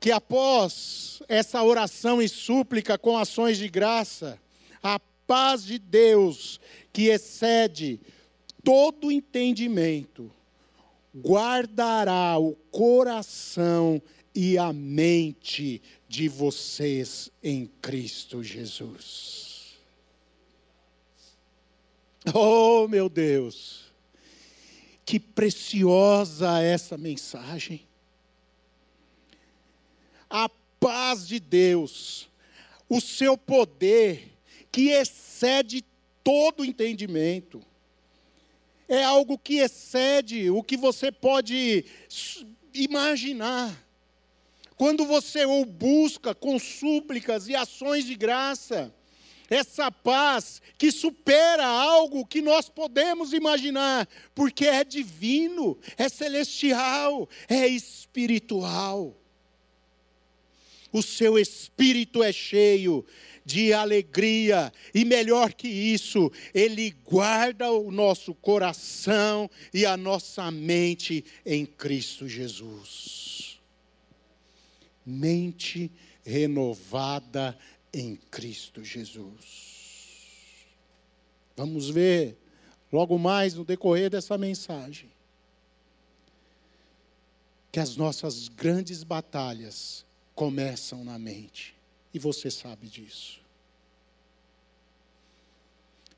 que 0.00 0.10
após 0.10 1.22
essa 1.28 1.62
oração 1.62 2.20
e 2.20 2.28
súplica 2.28 2.98
com 2.98 3.16
ações 3.16 3.58
de 3.58 3.68
graça, 3.68 4.40
a 4.82 4.98
paz 5.24 5.66
de 5.66 5.78
Deus, 5.78 6.58
que 6.92 7.02
excede 7.10 8.00
todo 8.64 9.12
entendimento, 9.12 10.28
guardará 11.16 12.40
o 12.40 12.56
coração 12.72 14.02
e 14.34 14.58
a 14.58 14.72
mente 14.72 15.80
de 16.08 16.28
vocês 16.28 17.30
em 17.40 17.70
Cristo 17.80 18.42
Jesus. 18.42 19.47
Oh, 22.34 22.86
meu 22.88 23.08
Deus, 23.08 23.92
que 25.04 25.18
preciosa 25.18 26.60
essa 26.60 26.96
mensagem. 26.96 27.86
A 30.28 30.48
paz 30.78 31.26
de 31.26 31.40
Deus, 31.40 32.28
o 32.88 33.00
seu 33.00 33.36
poder, 33.36 34.30
que 34.70 34.90
excede 34.90 35.84
todo 36.22 36.64
entendimento, 36.64 37.62
é 38.88 39.02
algo 39.02 39.38
que 39.38 39.58
excede 39.58 40.50
o 40.50 40.62
que 40.62 40.76
você 40.76 41.12
pode 41.12 41.84
imaginar. 42.72 43.86
Quando 44.76 45.04
você 45.04 45.44
o 45.44 45.64
busca 45.64 46.34
com 46.34 46.58
súplicas 46.58 47.48
e 47.48 47.54
ações 47.54 48.04
de 48.04 48.14
graça, 48.14 48.94
essa 49.50 49.90
paz 49.90 50.60
que 50.76 50.92
supera 50.92 51.66
algo 51.66 52.26
que 52.26 52.42
nós 52.42 52.68
podemos 52.68 53.32
imaginar, 53.32 54.08
porque 54.34 54.66
é 54.66 54.84
divino, 54.84 55.78
é 55.96 56.08
celestial, 56.08 57.28
é 57.48 57.66
espiritual. 57.66 59.16
O 60.92 61.02
seu 61.02 61.38
espírito 61.38 62.22
é 62.22 62.32
cheio 62.32 63.04
de 63.44 63.72
alegria, 63.72 64.70
e 64.94 65.06
melhor 65.06 65.54
que 65.54 65.68
isso, 65.68 66.30
ele 66.52 66.90
guarda 67.02 67.72
o 67.72 67.90
nosso 67.90 68.34
coração 68.34 69.50
e 69.72 69.86
a 69.86 69.96
nossa 69.96 70.50
mente 70.50 71.24
em 71.46 71.64
Cristo 71.64 72.28
Jesus. 72.28 73.58
Mente 75.04 75.90
renovada 76.22 77.58
em 77.92 78.16
Cristo 78.16 78.82
Jesus. 78.84 80.66
Vamos 81.56 81.90
ver 81.90 82.36
logo 82.92 83.18
mais 83.18 83.54
no 83.54 83.64
decorrer 83.64 84.10
dessa 84.10 84.38
mensagem 84.38 85.10
que 87.70 87.80
as 87.80 87.96
nossas 87.96 88.48
grandes 88.48 89.04
batalhas 89.04 90.04
começam 90.34 91.04
na 91.04 91.18
mente, 91.18 91.74
e 92.14 92.18
você 92.18 92.50
sabe 92.50 92.86
disso. 92.86 93.40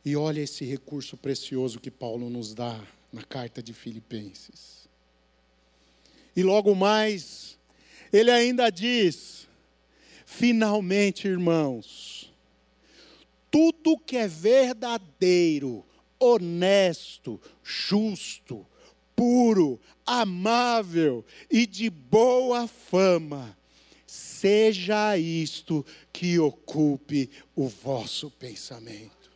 E 0.04 0.16
olha 0.16 0.40
esse 0.40 0.64
recurso 0.64 1.16
precioso 1.16 1.80
que 1.80 1.90
Paulo 1.90 2.30
nos 2.30 2.54
dá 2.54 2.82
na 3.12 3.22
carta 3.22 3.62
de 3.62 3.74
Filipenses. 3.74 4.88
E 6.34 6.42
logo 6.42 6.74
mais, 6.74 7.58
ele 8.12 8.30
ainda 8.30 8.70
diz: 8.70 9.48
Finalmente, 10.32 11.26
irmãos, 11.26 12.32
tudo 13.50 13.98
que 13.98 14.16
é 14.16 14.28
verdadeiro, 14.28 15.84
honesto, 16.20 17.38
justo, 17.64 18.64
puro, 19.14 19.78
amável 20.06 21.26
e 21.50 21.66
de 21.66 21.90
boa 21.90 22.68
fama, 22.68 23.58
seja 24.06 25.18
isto 25.18 25.84
que 26.12 26.38
ocupe 26.38 27.28
o 27.56 27.66
vosso 27.66 28.30
pensamento. 28.30 29.30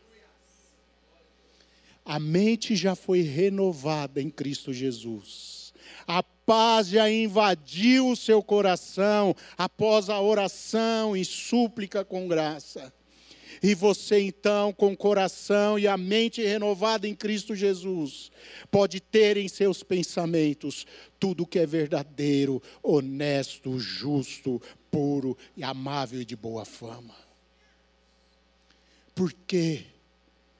A 2.05 2.17
mente 2.17 2.73
já 2.73 2.95
foi 2.95 3.21
renovada 3.21 4.21
em 4.21 4.29
Cristo 4.29 4.71
Jesus. 4.71 5.73
A 6.07 6.23
paz 6.45 6.87
já 6.87 7.09
invadiu 7.09 8.09
o 8.09 8.15
seu 8.15 8.41
coração 8.43 9.35
após 9.57 10.09
a 10.09 10.21
oração 10.21 11.15
e 11.15 11.25
súplica 11.25 12.05
com 12.05 12.27
graça. 12.27 12.93
E 13.63 13.73
você 13.73 14.19
então, 14.19 14.73
com 14.73 14.93
o 14.93 14.97
coração 14.97 15.79
e 15.79 15.87
a 15.87 15.97
mente 15.97 16.43
renovada 16.43 17.07
em 17.07 17.15
Cristo 17.15 17.55
Jesus, 17.55 18.31
pode 18.69 18.99
ter 18.99 19.37
em 19.37 19.47
seus 19.47 19.81
pensamentos 19.81 20.85
tudo 21.19 21.47
que 21.47 21.59
é 21.59 21.65
verdadeiro, 21.65 22.61
honesto, 22.83 23.79
justo, 23.79 24.61
puro 24.91 25.37
e 25.55 25.63
amável 25.63 26.21
e 26.21 26.25
de 26.25 26.35
boa 26.35 26.65
fama. 26.65 27.15
Por 29.13 29.31
que 29.31 29.85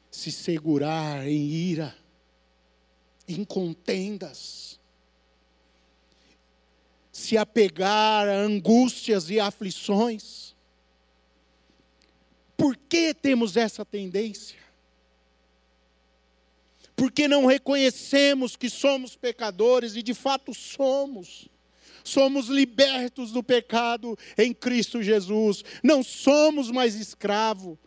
se 0.10 0.32
segurar 0.32 1.28
em 1.28 1.46
ira, 1.48 1.96
em 3.28 3.44
contendas? 3.44 4.80
Se 7.16 7.38
apegar 7.38 8.28
a 8.28 8.34
angústias 8.34 9.30
e 9.30 9.40
aflições. 9.40 10.54
Por 12.58 12.76
que 12.76 13.14
temos 13.14 13.56
essa 13.56 13.86
tendência? 13.86 14.60
Porque 16.94 17.26
não 17.26 17.46
reconhecemos 17.46 18.58
que 18.58 18.70
somos 18.70 19.16
pecadores 19.16 19.96
e 19.96 20.04
de 20.04 20.14
fato 20.14 20.54
somos. 20.54 21.48
Somos 22.04 22.48
libertos 22.48 23.32
do 23.32 23.42
pecado 23.42 24.20
em 24.38 24.54
Cristo 24.54 25.02
Jesus. 25.02 25.64
Não 25.82 26.04
somos 26.04 26.70
mais 26.70 26.96
escravos 26.96 27.78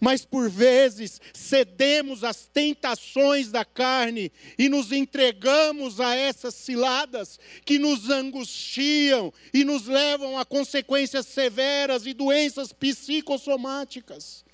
mas 0.00 0.24
por 0.24 0.48
vezes 0.50 1.20
cedemos 1.32 2.24
às 2.24 2.46
tentações 2.46 3.50
da 3.50 3.64
carne 3.64 4.32
e 4.58 4.68
nos 4.68 4.92
entregamos 4.92 6.00
a 6.00 6.14
essas 6.14 6.54
ciladas 6.54 7.38
que 7.64 7.78
nos 7.78 8.10
angustiam 8.10 9.32
e 9.52 9.64
nos 9.64 9.86
levam 9.86 10.38
a 10.38 10.44
consequências 10.44 11.26
severas 11.26 12.06
e 12.06 12.12
doenças 12.12 12.72
psicossomáticas, 12.72 14.44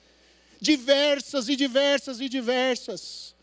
diversas 0.60 1.48
e 1.48 1.56
diversas 1.56 2.20
e 2.20 2.28
diversas, 2.28 3.34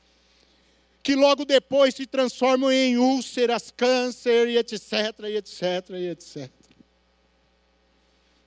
que 1.04 1.16
logo 1.16 1.46
depois 1.46 1.96
se 1.96 2.06
transformam 2.06 2.72
em 2.72 2.98
úlceras, 2.98 3.72
câncer 3.72 4.48
e 4.50 4.58
etc, 4.58 4.92
e 5.24 5.38
etc, 5.38 5.90
e 5.92 6.10
etc. 6.10 6.52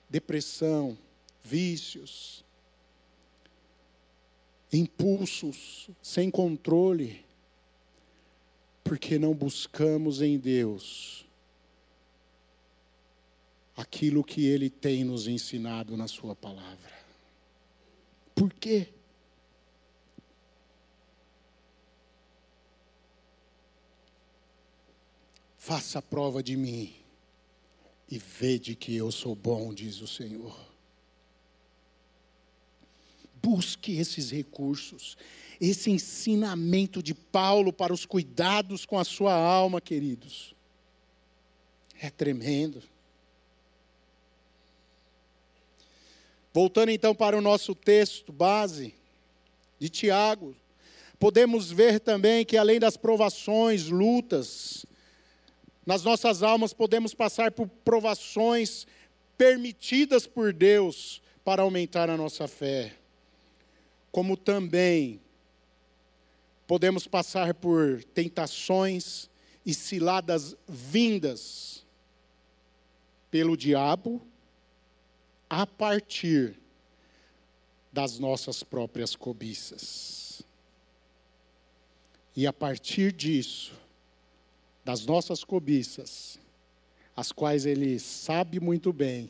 Depressão, 0.09 0.97
vícios, 1.43 2.44
impulsos, 4.71 5.89
sem 6.01 6.29
controle, 6.29 7.25
porque 8.83 9.17
não 9.17 9.33
buscamos 9.33 10.21
em 10.21 10.37
Deus 10.37 11.25
aquilo 13.75 14.23
que 14.23 14.45
Ele 14.45 14.69
tem 14.69 15.03
nos 15.03 15.27
ensinado 15.27 15.97
na 15.97 16.07
Sua 16.07 16.35
palavra. 16.35 16.93
Por 18.33 18.53
quê? 18.53 18.89
Faça 25.57 26.01
prova 26.01 26.43
de 26.43 26.55
mim 26.55 26.93
e 28.09 28.19
vede 28.19 28.75
que 28.75 28.95
eu 28.95 29.11
sou 29.11 29.33
bom, 29.35 29.73
diz 29.73 29.99
o 29.99 30.07
Senhor 30.07 30.74
busque 33.45 33.99
esses 33.99 34.31
recursos, 34.31 35.15
esse 35.61 35.91
ensinamento 35.91 37.03
de 37.03 37.13
Paulo 37.13 37.71
para 37.71 37.93
os 37.93 38.03
cuidados 38.03 38.87
com 38.87 38.97
a 38.97 39.03
sua 39.03 39.35
alma, 39.35 39.79
queridos. 39.79 40.55
É 42.01 42.09
tremendo. 42.09 42.81
Voltando 46.51 46.89
então 46.89 47.13
para 47.13 47.37
o 47.37 47.41
nosso 47.41 47.75
texto 47.75 48.33
base 48.33 48.95
de 49.77 49.89
Tiago, 49.89 50.55
podemos 51.19 51.69
ver 51.71 51.99
também 51.99 52.43
que 52.43 52.57
além 52.57 52.79
das 52.79 52.97
provações, 52.97 53.89
lutas, 53.89 54.87
nas 55.85 56.01
nossas 56.03 56.41
almas 56.41 56.73
podemos 56.73 57.13
passar 57.13 57.51
por 57.51 57.67
provações 57.67 58.87
permitidas 59.37 60.25
por 60.25 60.51
Deus 60.51 61.21
para 61.43 61.61
aumentar 61.61 62.09
a 62.09 62.17
nossa 62.17 62.47
fé. 62.47 63.04
Como 64.15 64.37
também 64.37 65.19
podemos 66.65 67.05
passar 67.05 67.53
por 67.53 68.01
tentações 68.01 69.29
e 69.65 69.73
ciladas 69.73 70.55
vindas 70.65 71.85
pelo 73.29 73.57
diabo 73.57 74.25
a 75.49 75.67
partir 75.67 76.57
das 77.91 78.17
nossas 78.17 78.63
próprias 78.63 79.17
cobiças. 79.17 80.43
E 82.37 82.47
a 82.47 82.53
partir 82.53 83.11
disso, 83.11 83.73
das 84.85 85.05
nossas 85.05 85.43
cobiças, 85.43 86.39
as 87.17 87.33
quais 87.33 87.65
ele 87.65 87.99
sabe 87.99 88.61
muito 88.61 88.93
bem, 88.93 89.29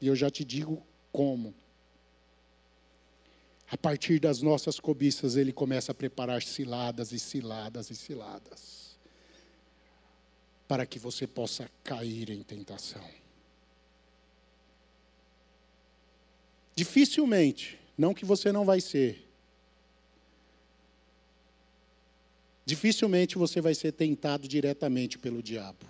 e 0.00 0.08
eu 0.08 0.16
já 0.16 0.28
te 0.28 0.44
digo 0.44 0.84
como. 1.12 1.61
A 3.72 3.76
partir 3.78 4.20
das 4.20 4.42
nossas 4.42 4.78
cobiças, 4.78 5.34
ele 5.34 5.50
começa 5.50 5.92
a 5.92 5.94
preparar 5.94 6.42
ciladas 6.42 7.10
e 7.10 7.18
ciladas 7.18 7.90
e 7.90 7.96
ciladas, 7.96 8.98
para 10.68 10.84
que 10.84 10.98
você 10.98 11.26
possa 11.26 11.70
cair 11.82 12.28
em 12.28 12.42
tentação. 12.42 13.02
Dificilmente, 16.76 17.78
não 17.96 18.12
que 18.12 18.26
você 18.26 18.52
não 18.52 18.66
vai 18.66 18.78
ser, 18.78 19.26
dificilmente 22.66 23.38
você 23.38 23.58
vai 23.62 23.74
ser 23.74 23.92
tentado 23.92 24.46
diretamente 24.46 25.18
pelo 25.18 25.42
diabo. 25.42 25.86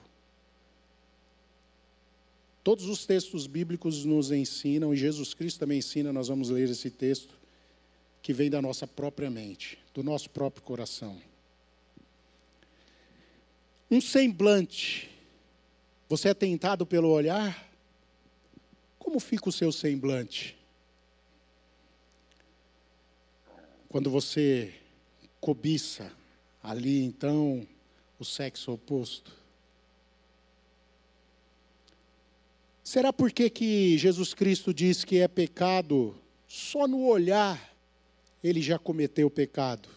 Todos 2.62 2.84
os 2.84 3.04
textos 3.04 3.48
bíblicos 3.48 4.04
nos 4.04 4.30
ensinam, 4.30 4.94
e 4.94 4.96
Jesus 4.96 5.34
Cristo 5.34 5.58
também 5.58 5.78
ensina, 5.78 6.12
nós 6.12 6.28
vamos 6.28 6.48
ler 6.48 6.70
esse 6.70 6.88
texto, 6.88 7.41
que 8.22 8.32
vem 8.32 8.48
da 8.48 8.62
nossa 8.62 8.86
própria 8.86 9.28
mente, 9.28 9.76
do 9.92 10.02
nosso 10.02 10.30
próprio 10.30 10.62
coração. 10.62 11.20
Um 13.90 14.00
semblante. 14.00 15.10
Você 16.08 16.28
é 16.28 16.34
tentado 16.34 16.86
pelo 16.86 17.08
olhar? 17.08 17.68
Como 18.98 19.18
fica 19.18 19.48
o 19.48 19.52
seu 19.52 19.72
semblante? 19.72 20.56
Quando 23.88 24.08
você 24.08 24.72
cobiça 25.40 26.10
ali, 26.62 27.02
então, 27.02 27.66
o 28.18 28.24
sexo 28.24 28.72
oposto. 28.72 29.32
Será 32.84 33.12
porque 33.12 33.50
que 33.50 33.98
Jesus 33.98 34.32
Cristo 34.32 34.72
diz 34.72 35.04
que 35.04 35.18
é 35.18 35.26
pecado 35.26 36.16
só 36.46 36.86
no 36.86 37.04
olhar 37.04 37.71
ele 38.42 38.60
já 38.60 38.78
cometeu 38.78 39.28
o 39.28 39.30
pecado. 39.30 39.88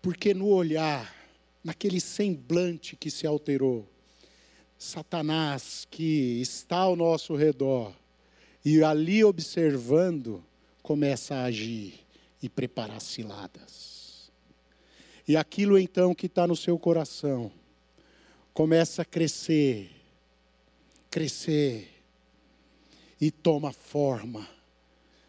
Porque 0.00 0.34
no 0.34 0.48
olhar, 0.48 1.14
naquele 1.62 2.00
semblante 2.00 2.96
que 2.96 3.10
se 3.10 3.26
alterou, 3.26 3.88
Satanás 4.78 5.86
que 5.90 6.40
está 6.40 6.78
ao 6.78 6.96
nosso 6.96 7.36
redor 7.36 7.94
e 8.64 8.82
ali 8.82 9.22
observando, 9.22 10.44
começa 10.82 11.36
a 11.36 11.44
agir 11.44 12.00
e 12.42 12.48
preparar 12.48 13.00
ciladas. 13.00 14.30
E 15.26 15.36
aquilo 15.36 15.78
então 15.78 16.14
que 16.14 16.26
está 16.26 16.46
no 16.46 16.56
seu 16.56 16.78
coração 16.78 17.50
começa 18.52 19.02
a 19.02 19.04
crescer, 19.04 19.90
crescer 21.08 21.88
e 23.20 23.30
toma 23.30 23.72
forma 23.72 24.48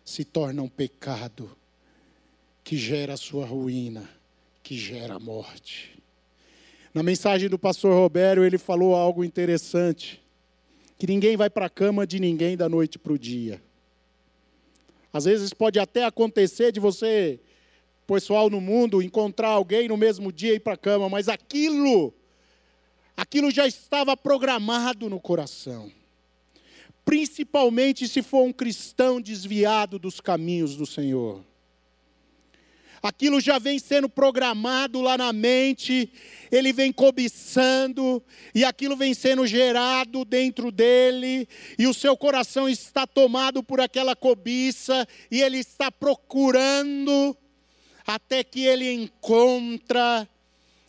se 0.03 0.25
torna 0.25 0.61
um 0.61 0.67
pecado 0.67 1.49
que 2.63 2.77
gera 2.77 3.13
a 3.13 3.17
sua 3.17 3.45
ruína, 3.45 4.09
que 4.61 4.77
gera 4.77 5.15
a 5.15 5.19
morte. 5.19 5.97
Na 6.93 7.01
mensagem 7.01 7.49
do 7.49 7.57
pastor 7.57 7.93
Roberto, 7.93 8.43
ele 8.43 8.57
falou 8.57 8.95
algo 8.95 9.23
interessante: 9.23 10.21
que 10.97 11.07
ninguém 11.07 11.35
vai 11.35 11.49
para 11.49 11.65
a 11.65 11.69
cama 11.69 12.05
de 12.05 12.19
ninguém 12.19 12.55
da 12.55 12.69
noite 12.69 12.99
para 12.99 13.13
o 13.13 13.17
dia. 13.17 13.61
Às 15.11 15.25
vezes 15.25 15.53
pode 15.53 15.79
até 15.79 16.05
acontecer 16.05 16.71
de 16.71 16.79
você, 16.79 17.39
pessoal 18.07 18.49
no 18.49 18.59
mundo, 18.59 19.01
encontrar 19.01 19.49
alguém 19.49 19.87
no 19.87 19.97
mesmo 19.97 20.31
dia 20.31 20.53
e 20.53 20.55
ir 20.55 20.59
para 20.59 20.73
a 20.73 20.77
cama, 20.77 21.07
mas 21.07 21.29
aquilo, 21.29 22.13
aquilo 23.15 23.51
já 23.51 23.67
estava 23.67 24.17
programado 24.17 25.09
no 25.09 25.19
coração 25.19 25.91
principalmente 27.05 28.07
se 28.07 28.21
for 28.21 28.43
um 28.43 28.53
cristão 28.53 29.19
desviado 29.19 29.99
dos 29.99 30.19
caminhos 30.19 30.75
do 30.75 30.85
Senhor. 30.85 31.43
Aquilo 33.01 33.41
já 33.41 33.59
vem 33.59 33.77
sendo 33.79 34.07
programado 34.07 35.01
lá 35.01 35.17
na 35.17 35.33
mente, 35.33 36.09
ele 36.49 36.71
vem 36.71 36.89
cobiçando, 36.89 38.23
e 38.55 38.63
aquilo 38.63 38.95
vem 38.95 39.13
sendo 39.13 39.45
gerado 39.45 40.23
dentro 40.23 40.71
dele, 40.71 41.45
e 41.77 41.85
o 41.85 41.93
seu 41.93 42.15
coração 42.15 42.69
está 42.69 43.05
tomado 43.05 43.61
por 43.61 43.81
aquela 43.81 44.15
cobiça, 44.15 45.05
e 45.29 45.41
ele 45.41 45.57
está 45.57 45.91
procurando, 45.91 47.35
até 48.07 48.41
que 48.41 48.61
ele 48.65 48.89
encontra 48.89 50.25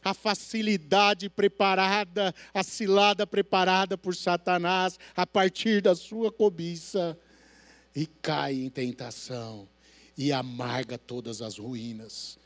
a 0.05 0.13
facilidade 0.13 1.31
preparada, 1.31 2.35
a 2.53 2.63
cilada 2.63 3.27
preparada 3.27 3.97
por 3.97 4.15
Satanás 4.15 4.99
a 5.17 5.27
partir 5.27 5.81
da 5.81 5.97
sua 5.97 6.31
cobiça 6.31 7.19
e 7.97 8.07
cai 8.07 8.55
em 8.55 8.69
tentação 8.69 9.67
e 10.17 10.31
amarga 10.31 10.99
todas 10.99 11.41
as 11.41 11.59
ruínas, 11.59 12.39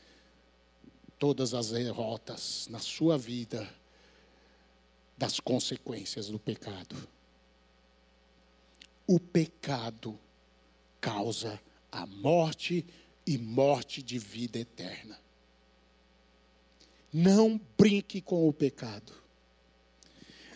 todas 1.19 1.53
as 1.53 1.71
derrotas 1.71 2.67
na 2.69 2.79
sua 2.79 3.17
vida 3.17 3.69
das 5.17 5.39
consequências 5.39 6.27
do 6.27 6.39
pecado. 6.39 6.95
O 9.05 9.19
pecado 9.19 10.17
causa 11.01 11.59
a 11.91 12.05
morte 12.05 12.85
e 13.25 13.37
morte 13.37 14.01
de 14.01 14.17
vida 14.17 14.59
eterna. 14.59 15.19
Não 17.11 17.59
brinque 17.77 18.21
com 18.21 18.47
o 18.47 18.53
pecado. 18.53 19.13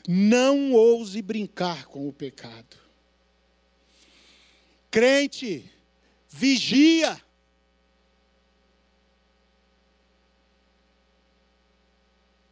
Não 0.07 0.73
ouse 0.73 1.21
brincar 1.21 1.85
com 1.85 2.07
o 2.07 2.13
pecado. 2.13 2.77
Crente, 4.91 5.71
vigia. 6.29 7.19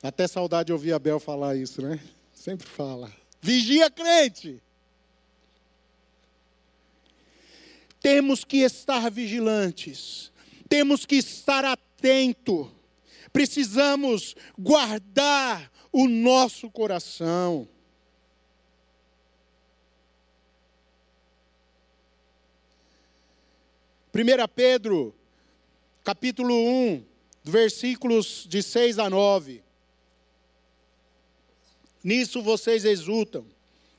Até 0.02 0.28
saudade 0.28 0.68
de 0.68 0.74
ouvir 0.74 0.94
a 0.94 1.00
Bel 1.00 1.20
falar 1.20 1.56
isso, 1.56 1.82
né? 1.82 2.00
Sempre 2.34 2.68
fala. 2.68 3.14
Vigia, 3.40 3.92
crente. 3.92 4.62
Temos 8.00 8.44
que 8.44 8.58
estar 8.58 9.12
vigilantes. 9.12 10.32
Temos 10.68 11.06
que 11.06 11.18
estar 11.18 11.64
atentos 11.64 12.81
precisamos 13.32 14.36
guardar 14.58 15.72
o 15.91 16.08
nosso 16.08 16.70
coração. 16.70 17.67
Primeira 24.12 24.48
Pedro, 24.48 25.15
capítulo 26.04 26.54
1, 26.54 27.04
versículos 27.44 28.46
de 28.48 28.62
6 28.62 29.00
a 29.00 29.10
9. 29.10 29.63
Nisso 32.04 32.41
vocês 32.41 32.84
exultam, 32.84 33.46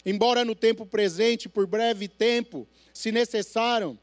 embora 0.04 0.44
no 0.44 0.54
tempo 0.54 0.84
presente, 0.84 1.48
por 1.48 1.66
breve 1.66 2.08
tempo, 2.08 2.68
se 2.92 3.10
necessário, 3.10 3.98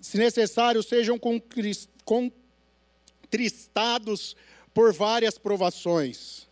se 0.00 0.18
necessário 0.18 0.82
sejam 0.82 1.18
tristados 3.36 4.34
por 4.72 4.94
várias 4.94 5.36
provações, 5.36 6.48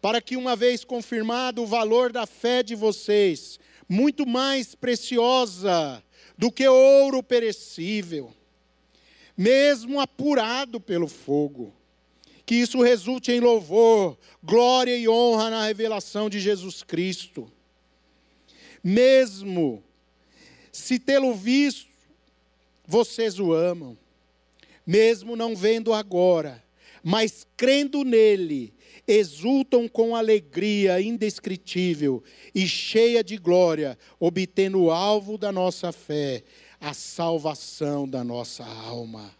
para 0.00 0.20
que, 0.20 0.36
uma 0.36 0.54
vez 0.54 0.84
confirmado 0.84 1.64
o 1.64 1.66
valor 1.66 2.12
da 2.12 2.26
fé 2.26 2.62
de 2.62 2.76
vocês, 2.76 3.58
muito 3.88 4.24
mais 4.24 4.76
preciosa 4.76 6.00
do 6.36 6.52
que 6.52 6.68
ouro 6.68 7.24
perecível, 7.24 8.32
mesmo 9.36 10.00
apurado 10.00 10.80
pelo 10.80 11.08
fogo, 11.08 11.74
que 12.46 12.54
isso 12.54 12.80
resulte 12.80 13.32
em 13.32 13.40
louvor, 13.40 14.16
glória 14.40 14.96
e 14.96 15.08
honra 15.08 15.50
na 15.50 15.66
revelação 15.66 16.30
de 16.30 16.38
Jesus 16.38 16.84
Cristo. 16.84 17.50
Mesmo 18.82 19.82
se 20.70 21.00
tê-lo 21.00 21.34
visto, 21.34 21.90
vocês 22.86 23.40
o 23.40 23.52
amam 23.52 23.98
mesmo 24.88 25.36
não 25.36 25.54
vendo 25.54 25.92
agora, 25.92 26.64
mas 27.04 27.46
crendo 27.58 28.04
nele, 28.04 28.72
exultam 29.06 29.86
com 29.86 30.16
alegria 30.16 30.98
indescritível 30.98 32.24
e 32.54 32.66
cheia 32.66 33.22
de 33.22 33.36
glória, 33.36 33.98
obtendo 34.18 34.80
o 34.80 34.90
alvo 34.90 35.36
da 35.36 35.52
nossa 35.52 35.92
fé, 35.92 36.42
a 36.80 36.94
salvação 36.94 38.08
da 38.08 38.24
nossa 38.24 38.64
alma. 38.64 39.30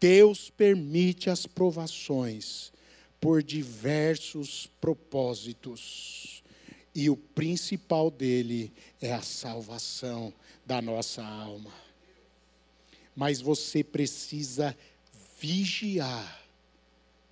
Deus 0.00 0.48
permite 0.48 1.28
as 1.28 1.46
provações 1.46 2.72
por 3.20 3.42
diversos 3.42 4.70
propósitos, 4.80 6.42
e 6.94 7.10
o 7.10 7.16
principal 7.16 8.10
dele 8.10 8.72
é 9.02 9.12
a 9.12 9.20
salvação 9.20 10.32
da 10.64 10.80
nossa 10.80 11.22
alma. 11.22 11.87
Mas 13.18 13.40
você 13.40 13.82
precisa 13.82 14.78
vigiar 15.40 16.40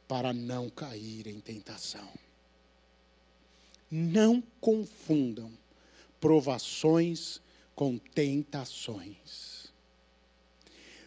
para 0.08 0.32
não 0.32 0.68
cair 0.68 1.28
em 1.28 1.38
tentação. 1.38 2.08
Não 3.88 4.42
confundam 4.60 5.48
provações 6.20 7.40
com 7.72 7.98
tentações. 7.98 9.72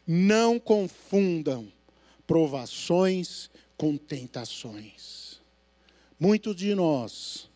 Não 0.08 0.58
confundam 0.58 1.70
provações 2.26 3.50
com 3.76 3.98
tentações. 3.98 5.42
Muitos 6.18 6.56
de 6.56 6.74
nós, 6.74 7.50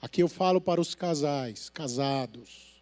aqui 0.00 0.22
eu 0.22 0.28
falo 0.28 0.60
para 0.60 0.80
os 0.80 0.94
casais, 0.94 1.68
casados, 1.68 2.73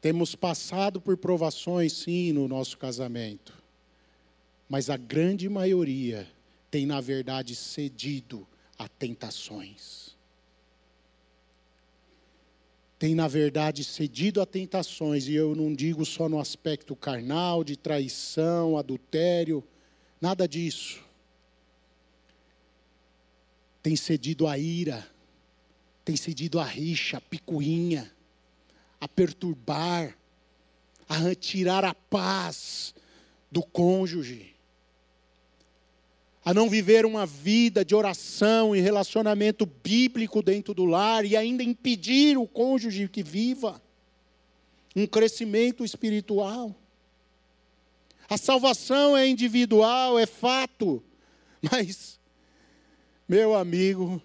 temos 0.00 0.34
passado 0.34 1.00
por 1.00 1.16
provações, 1.16 1.92
sim, 1.92 2.32
no 2.32 2.46
nosso 2.46 2.78
casamento, 2.78 3.52
mas 4.68 4.90
a 4.90 4.96
grande 4.96 5.48
maioria 5.48 6.28
tem, 6.70 6.86
na 6.86 7.00
verdade, 7.00 7.54
cedido 7.54 8.46
a 8.78 8.86
tentações. 8.88 10.16
Tem, 12.98 13.14
na 13.14 13.28
verdade, 13.28 13.84
cedido 13.84 14.40
a 14.40 14.46
tentações, 14.46 15.28
e 15.28 15.34
eu 15.34 15.54
não 15.54 15.72
digo 15.72 16.04
só 16.04 16.28
no 16.28 16.40
aspecto 16.40 16.96
carnal, 16.96 17.62
de 17.62 17.76
traição, 17.76 18.76
adultério, 18.76 19.64
nada 20.20 20.48
disso. 20.48 21.02
Tem 23.82 23.94
cedido 23.94 24.46
a 24.46 24.58
ira, 24.58 25.08
tem 26.04 26.16
cedido 26.16 26.58
a 26.58 26.64
rixa, 26.64 27.18
a 27.18 27.20
picuinha, 27.20 28.12
a 29.00 29.06
perturbar, 29.06 30.16
a 31.08 31.34
tirar 31.34 31.84
a 31.84 31.94
paz 31.94 32.94
do 33.50 33.62
cônjuge 33.62 34.58
a 36.48 36.54
não 36.54 36.66
viver 36.66 37.04
uma 37.04 37.26
vida 37.26 37.84
de 37.84 37.94
oração 37.94 38.74
e 38.74 38.80
relacionamento 38.80 39.66
bíblico 39.66 40.42
dentro 40.42 40.72
do 40.72 40.86
lar 40.86 41.22
e 41.26 41.36
ainda 41.36 41.62
impedir 41.62 42.38
o 42.38 42.46
cônjuge 42.46 43.06
que 43.06 43.22
viva 43.22 43.82
um 44.96 45.06
crescimento 45.06 45.84
espiritual. 45.84 46.74
A 48.30 48.38
salvação 48.38 49.14
é 49.14 49.28
individual, 49.28 50.18
é 50.18 50.24
fato, 50.24 51.02
mas, 51.60 52.18
meu 53.28 53.54
amigo, 53.54 54.18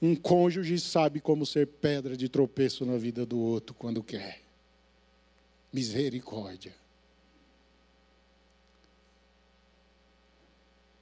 um 0.00 0.14
cônjuge 0.14 0.78
sabe 0.78 1.20
como 1.20 1.46
ser 1.46 1.66
pedra 1.66 2.16
de 2.16 2.28
tropeço 2.28 2.84
na 2.84 2.96
vida 2.98 3.24
do 3.24 3.38
outro 3.38 3.74
quando 3.74 4.02
quer. 4.02 4.42
Misericórdia. 5.72 6.74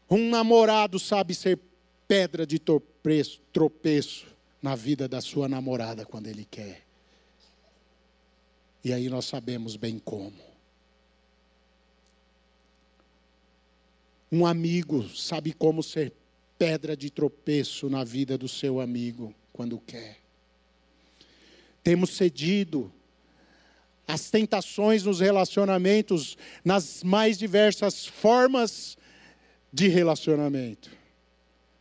Um 0.09 0.29
namorado 0.31 0.99
sabe 0.99 1.35
ser 1.35 1.59
pedra 2.07 2.47
de 2.47 2.59
tropeço, 2.59 3.41
tropeço 3.53 4.27
na 4.63 4.77
vida 4.77 5.09
da 5.09 5.21
sua 5.21 5.49
namorada 5.49 6.07
quando 6.07 6.29
ele 6.29 6.47
quer. 6.49 6.83
E 8.85 8.93
aí 8.93 9.09
nós 9.09 9.25
sabemos 9.25 9.77
bem 9.77 9.99
como. 9.99 10.55
Um 14.31 14.47
amigo 14.47 15.09
sabe 15.09 15.53
como 15.53 15.83
ser 15.83 16.13
pedra 16.65 16.97
de 16.97 17.11
tropeço 17.11 17.91
na 17.91 18.03
vida 18.03 18.39
do 18.39 18.49
seu 18.49 18.81
amigo 18.81 19.35
quando 19.53 19.79
quer. 19.79 20.17
Temos 21.83 22.17
cedido 22.17 22.91
às 24.09 24.31
tentações 24.31 25.05
nos 25.05 25.21
relacionamentos 25.21 26.39
nas 26.65 27.03
mais 27.03 27.37
diversas 27.37 28.07
formas 28.07 28.97
de 29.71 29.89
relacionamento, 29.89 30.91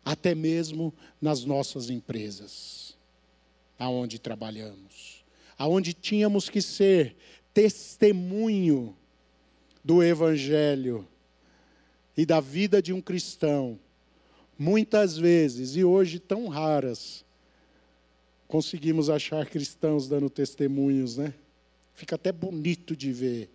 até 0.04 0.36
mesmo 0.36 0.94
nas 1.22 1.46
nossas 1.46 1.90
empresas, 1.90 2.98
aonde 3.80 4.20
trabalhamos, 4.20 5.24
aonde 5.58 5.94
tínhamos 5.94 6.50
que 6.50 6.62
ser 6.62 7.16
testemunho 7.54 8.94
do 9.82 10.04
evangelho 10.04 11.08
e 12.18 12.26
da 12.26 12.42
vida 12.42 12.82
de 12.82 12.92
um 12.92 13.00
cristão, 13.00 13.80
muitas 14.58 15.18
vezes 15.18 15.76
e 15.76 15.84
hoje 15.84 16.20
tão 16.20 16.48
raras, 16.48 17.24
conseguimos 18.48 19.10
achar 19.10 19.46
cristãos 19.48 20.08
dando 20.08 20.30
testemunhos, 20.30 21.18
né? 21.18 21.34
Fica 21.94 22.16
até 22.16 22.32
bonito 22.32 22.96
de 22.96 23.12
ver 23.12 23.50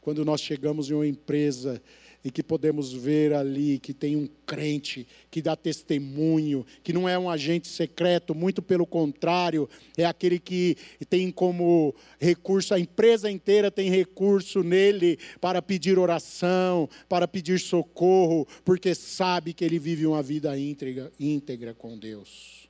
quando 0.00 0.24
nós 0.24 0.40
chegamos 0.40 0.90
em 0.90 0.94
uma 0.94 1.06
empresa 1.06 1.80
e 2.24 2.30
que 2.30 2.42
podemos 2.42 2.92
ver 2.92 3.32
ali 3.32 3.78
que 3.78 3.92
tem 3.92 4.16
um 4.16 4.28
crente 4.46 5.06
que 5.30 5.42
dá 5.42 5.56
testemunho, 5.56 6.64
que 6.82 6.92
não 6.92 7.08
é 7.08 7.18
um 7.18 7.28
agente 7.28 7.66
secreto, 7.66 8.34
muito 8.34 8.62
pelo 8.62 8.86
contrário, 8.86 9.68
é 9.96 10.04
aquele 10.04 10.38
que 10.38 10.76
tem 11.08 11.30
como 11.30 11.94
recurso, 12.20 12.74
a 12.74 12.78
empresa 12.78 13.30
inteira 13.30 13.70
tem 13.70 13.90
recurso 13.90 14.62
nele 14.62 15.18
para 15.40 15.60
pedir 15.60 15.98
oração, 15.98 16.88
para 17.08 17.26
pedir 17.26 17.58
socorro, 17.58 18.46
porque 18.64 18.94
sabe 18.94 19.52
que 19.52 19.64
ele 19.64 19.78
vive 19.78 20.06
uma 20.06 20.22
vida 20.22 20.56
íntegra, 20.56 21.12
íntegra 21.18 21.74
com 21.74 21.98
Deus. 21.98 22.68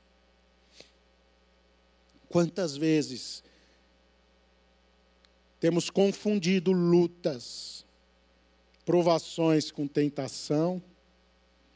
Quantas 2.28 2.74
vezes 2.74 3.44
temos 5.60 5.90
confundido 5.90 6.72
lutas 6.72 7.81
provações 8.84 9.70
com 9.70 9.86
tentação 9.86 10.82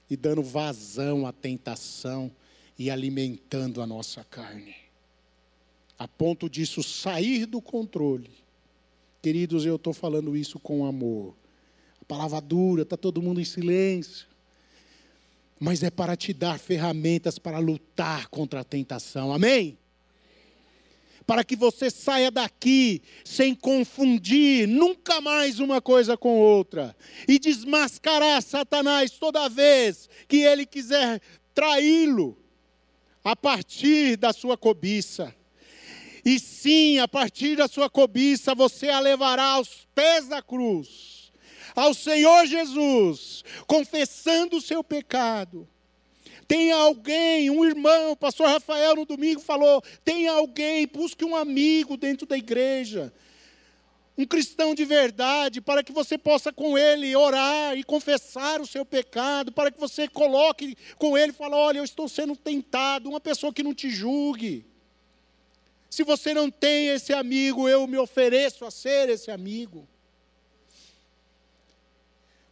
e 0.08 0.16
dando 0.16 0.42
vazão 0.42 1.26
à 1.26 1.32
tentação 1.32 2.30
e 2.78 2.90
alimentando 2.90 3.80
a 3.80 3.86
nossa 3.86 4.22
carne, 4.24 4.74
a 5.98 6.06
ponto 6.06 6.48
disso 6.48 6.82
sair 6.82 7.46
do 7.46 7.60
controle. 7.60 8.30
Queridos, 9.22 9.64
eu 9.64 9.76
estou 9.76 9.92
falando 9.92 10.36
isso 10.36 10.58
com 10.58 10.84
amor. 10.84 11.34
A 12.00 12.04
palavra 12.04 12.40
dura, 12.40 12.82
está 12.82 12.96
todo 12.96 13.22
mundo 13.22 13.40
em 13.40 13.44
silêncio. 13.44 14.26
Mas 15.58 15.82
é 15.82 15.90
para 15.90 16.14
te 16.16 16.32
dar 16.32 16.58
ferramentas 16.58 17.38
para 17.38 17.58
lutar 17.58 18.28
contra 18.28 18.60
a 18.60 18.64
tentação. 18.64 19.32
Amém? 19.32 19.78
Para 21.26 21.42
que 21.42 21.56
você 21.56 21.90
saia 21.90 22.30
daqui 22.30 23.02
sem 23.24 23.54
confundir 23.54 24.68
nunca 24.68 25.20
mais 25.20 25.58
uma 25.58 25.80
coisa 25.80 26.16
com 26.16 26.38
outra 26.38 26.96
e 27.26 27.38
desmascarar 27.38 28.40
Satanás 28.40 29.10
toda 29.10 29.48
vez 29.48 30.08
que 30.28 30.36
ele 30.38 30.64
quiser 30.64 31.20
traí-lo 31.52 32.38
a 33.24 33.34
partir 33.34 34.16
da 34.16 34.32
sua 34.32 34.56
cobiça. 34.56 35.34
E 36.24 36.38
sim, 36.38 36.98
a 36.98 37.08
partir 37.08 37.56
da 37.56 37.66
sua 37.66 37.90
cobiça, 37.90 38.54
você 38.54 38.88
a 38.88 39.00
levará 39.00 39.44
aos 39.44 39.86
pés 39.94 40.28
da 40.28 40.40
cruz, 40.42 41.32
ao 41.74 41.92
Senhor 41.92 42.46
Jesus, 42.46 43.44
confessando 43.66 44.56
o 44.56 44.60
seu 44.60 44.82
pecado 44.82 45.68
tem 46.48 46.70
alguém, 46.70 47.50
um 47.50 47.64
irmão, 47.64 48.12
o 48.12 48.16
pastor 48.16 48.46
Rafael 48.48 48.94
no 48.94 49.04
domingo 49.04 49.40
falou: 49.40 49.82
tem 50.04 50.28
alguém, 50.28 50.86
busque 50.86 51.24
um 51.24 51.34
amigo 51.34 51.96
dentro 51.96 52.26
da 52.26 52.38
igreja, 52.38 53.12
um 54.16 54.24
cristão 54.24 54.74
de 54.74 54.84
verdade, 54.84 55.60
para 55.60 55.82
que 55.82 55.92
você 55.92 56.16
possa 56.16 56.52
com 56.52 56.78
ele 56.78 57.14
orar 57.16 57.76
e 57.76 57.82
confessar 57.82 58.60
o 58.60 58.66
seu 58.66 58.84
pecado, 58.84 59.50
para 59.50 59.70
que 59.70 59.80
você 59.80 60.06
coloque 60.06 60.76
com 60.96 61.18
ele 61.18 61.32
e 61.32 61.34
fale: 61.34 61.54
olha, 61.54 61.78
eu 61.78 61.84
estou 61.84 62.08
sendo 62.08 62.36
tentado, 62.36 63.10
uma 63.10 63.20
pessoa 63.20 63.52
que 63.52 63.62
não 63.62 63.74
te 63.74 63.90
julgue. 63.90 64.64
Se 65.90 66.04
você 66.04 66.32
não 66.32 66.50
tem 66.50 66.88
esse 66.88 67.12
amigo, 67.12 67.68
eu 67.68 67.86
me 67.86 67.96
ofereço 67.96 68.64
a 68.64 68.70
ser 68.70 69.08
esse 69.08 69.30
amigo. 69.30 69.88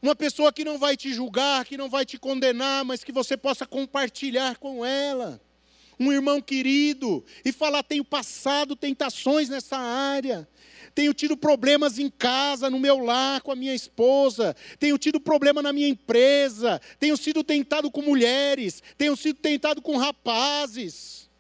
Uma 0.05 0.15
pessoa 0.15 0.53
que 0.53 0.67
não 0.67 0.79
vai 0.79 0.99
te 0.99 1.15
julgar, 1.15 1.65
que 1.65 1.79
não 1.79 1.89
vai 1.89 2.05
te 2.05 2.19
condenar, 2.19 2.85
mas 2.85 3.03
que 3.03 3.11
você 3.11 3.39
possa 3.39 3.65
compartilhar 3.65 4.59
com 4.59 4.85
ela. 4.85 5.41
Um 5.99 6.13
irmão 6.13 6.43
querido, 6.43 7.25
e 7.43 7.51
falar: 7.51 7.83
tenho 7.83 8.05
passado 8.05 8.77
tentações 8.77 9.49
nessa 9.49 9.79
área, 9.79 10.47
tenho 10.95 11.15
tido 11.15 11.39
problemas 11.39 11.99
em 11.99 12.11
casa, 12.11 12.69
no 12.69 12.79
meu 12.79 12.99
lar, 12.99 13.41
com 13.41 13.51
a 13.51 13.57
minha 13.57 13.75
esposa, 13.75 14.55
tenho 14.79 14.99
tido 14.99 15.19
problema 15.19 15.63
na 15.63 15.73
minha 15.73 15.89
empresa, 15.89 16.83
tenho 17.01 17.17
sido 17.17 17.43
tentado 17.43 17.91
com 17.91 18.03
mulheres, 18.03 18.83
tenho 18.99 19.17
sido 19.17 19.39
tentado 19.39 19.81
com 19.81 19.97
rapazes. 19.97 21.31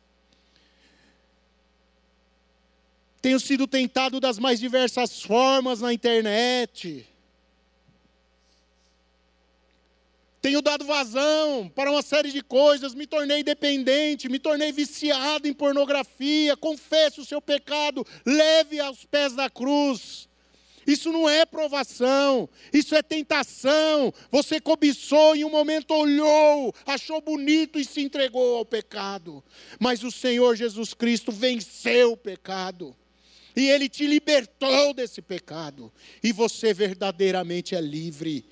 Tenho 3.20 3.38
sido 3.38 3.66
tentado 3.66 4.18
das 4.20 4.38
mais 4.38 4.58
diversas 4.58 5.20
formas 5.20 5.82
na 5.82 5.92
internet. 5.92 7.06
Tenho 10.44 10.60
dado 10.60 10.84
vazão 10.84 11.72
para 11.74 11.90
uma 11.90 12.02
série 12.02 12.30
de 12.30 12.42
coisas, 12.42 12.94
me 12.94 13.06
tornei 13.06 13.42
dependente, 13.42 14.28
me 14.28 14.38
tornei 14.38 14.72
viciado 14.72 15.48
em 15.48 15.54
pornografia. 15.54 16.54
Confesse 16.54 17.18
o 17.18 17.24
seu 17.24 17.40
pecado, 17.40 18.06
leve 18.26 18.78
aos 18.78 19.06
pés 19.06 19.32
da 19.32 19.48
cruz. 19.48 20.28
Isso 20.86 21.10
não 21.10 21.26
é 21.26 21.46
provação, 21.46 22.46
isso 22.74 22.94
é 22.94 23.02
tentação. 23.02 24.12
Você 24.30 24.60
cobiçou 24.60 25.34
em 25.34 25.44
um 25.46 25.50
momento 25.50 25.94
olhou, 25.94 26.74
achou 26.84 27.22
bonito 27.22 27.78
e 27.78 27.84
se 27.86 28.02
entregou 28.02 28.58
ao 28.58 28.66
pecado. 28.66 29.42
Mas 29.80 30.04
o 30.04 30.10
Senhor 30.10 30.56
Jesus 30.56 30.92
Cristo 30.92 31.32
venceu 31.32 32.12
o 32.12 32.18
pecado. 32.18 32.94
E 33.56 33.70
ele 33.70 33.88
te 33.88 34.06
libertou 34.06 34.92
desse 34.92 35.22
pecado, 35.22 35.90
e 36.22 36.32
você 36.32 36.74
verdadeiramente 36.74 37.74
é 37.74 37.80
livre. 37.80 38.44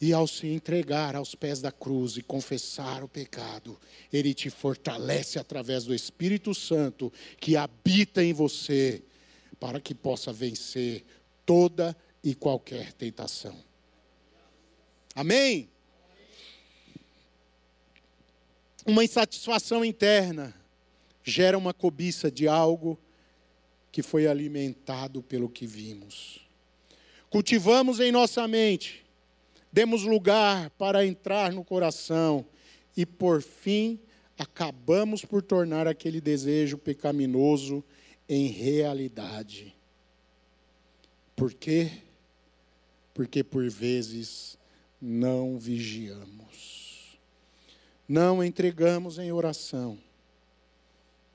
E 0.00 0.12
ao 0.12 0.26
se 0.26 0.48
entregar 0.48 1.14
aos 1.14 1.34
pés 1.34 1.60
da 1.60 1.70
cruz 1.70 2.16
e 2.16 2.22
confessar 2.22 3.02
o 3.02 3.08
pecado, 3.08 3.78
Ele 4.12 4.34
te 4.34 4.50
fortalece 4.50 5.38
através 5.38 5.84
do 5.84 5.94
Espírito 5.94 6.54
Santo 6.54 7.12
que 7.40 7.56
habita 7.56 8.22
em 8.22 8.32
você, 8.32 9.02
para 9.58 9.80
que 9.80 9.94
possa 9.94 10.32
vencer 10.32 11.04
toda 11.46 11.96
e 12.22 12.34
qualquer 12.34 12.92
tentação. 12.92 13.56
Amém? 15.14 15.68
Uma 18.84 19.04
insatisfação 19.04 19.84
interna 19.84 20.54
gera 21.22 21.56
uma 21.56 21.72
cobiça 21.72 22.30
de 22.30 22.46
algo 22.46 22.98
que 23.90 24.02
foi 24.02 24.26
alimentado 24.26 25.22
pelo 25.22 25.48
que 25.48 25.66
vimos. 25.66 26.40
Cultivamos 27.30 28.00
em 28.00 28.12
nossa 28.12 28.46
mente 28.46 29.03
demos 29.74 30.04
lugar 30.04 30.70
para 30.70 31.04
entrar 31.04 31.52
no 31.52 31.64
coração 31.64 32.46
e, 32.96 33.04
por 33.04 33.42
fim, 33.42 33.98
acabamos 34.38 35.24
por 35.24 35.42
tornar 35.42 35.88
aquele 35.88 36.20
desejo 36.20 36.78
pecaminoso 36.78 37.82
em 38.28 38.46
realidade. 38.46 39.74
Por 41.34 41.52
quê? 41.52 41.90
Porque 43.12 43.42
por 43.42 43.68
vezes 43.68 44.56
não 45.02 45.58
vigiamos, 45.58 47.18
não 48.08 48.44
entregamos 48.44 49.18
em 49.18 49.32
oração, 49.32 49.98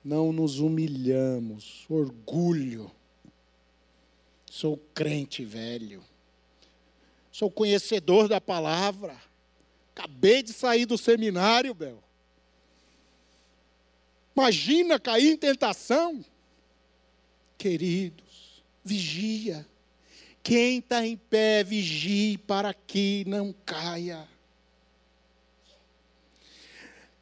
não 0.02 0.32
nos 0.32 0.60
humilhamos, 0.60 1.86
orgulho. 1.90 2.90
Sou 4.50 4.78
crente 4.94 5.44
velho 5.44 6.02
sou 7.40 7.50
conhecedor 7.50 8.28
da 8.28 8.42
palavra. 8.42 9.16
Acabei 9.96 10.44
de 10.44 10.52
sair 10.52 10.86
do 10.86 10.98
seminário, 10.98 11.74
Bel. 11.74 12.04
Imagina 14.36 15.00
cair 15.00 15.32
em 15.32 15.38
tentação. 15.38 16.24
Queridos, 17.58 18.62
vigia. 18.84 19.66
Quem 20.44 20.80
está 20.80 21.08
em 21.08 21.16
pé, 21.16 21.64
vigie 21.64 22.38
para 22.40 22.74
que 22.74 23.24
não 23.26 23.56
caia. 23.66 24.28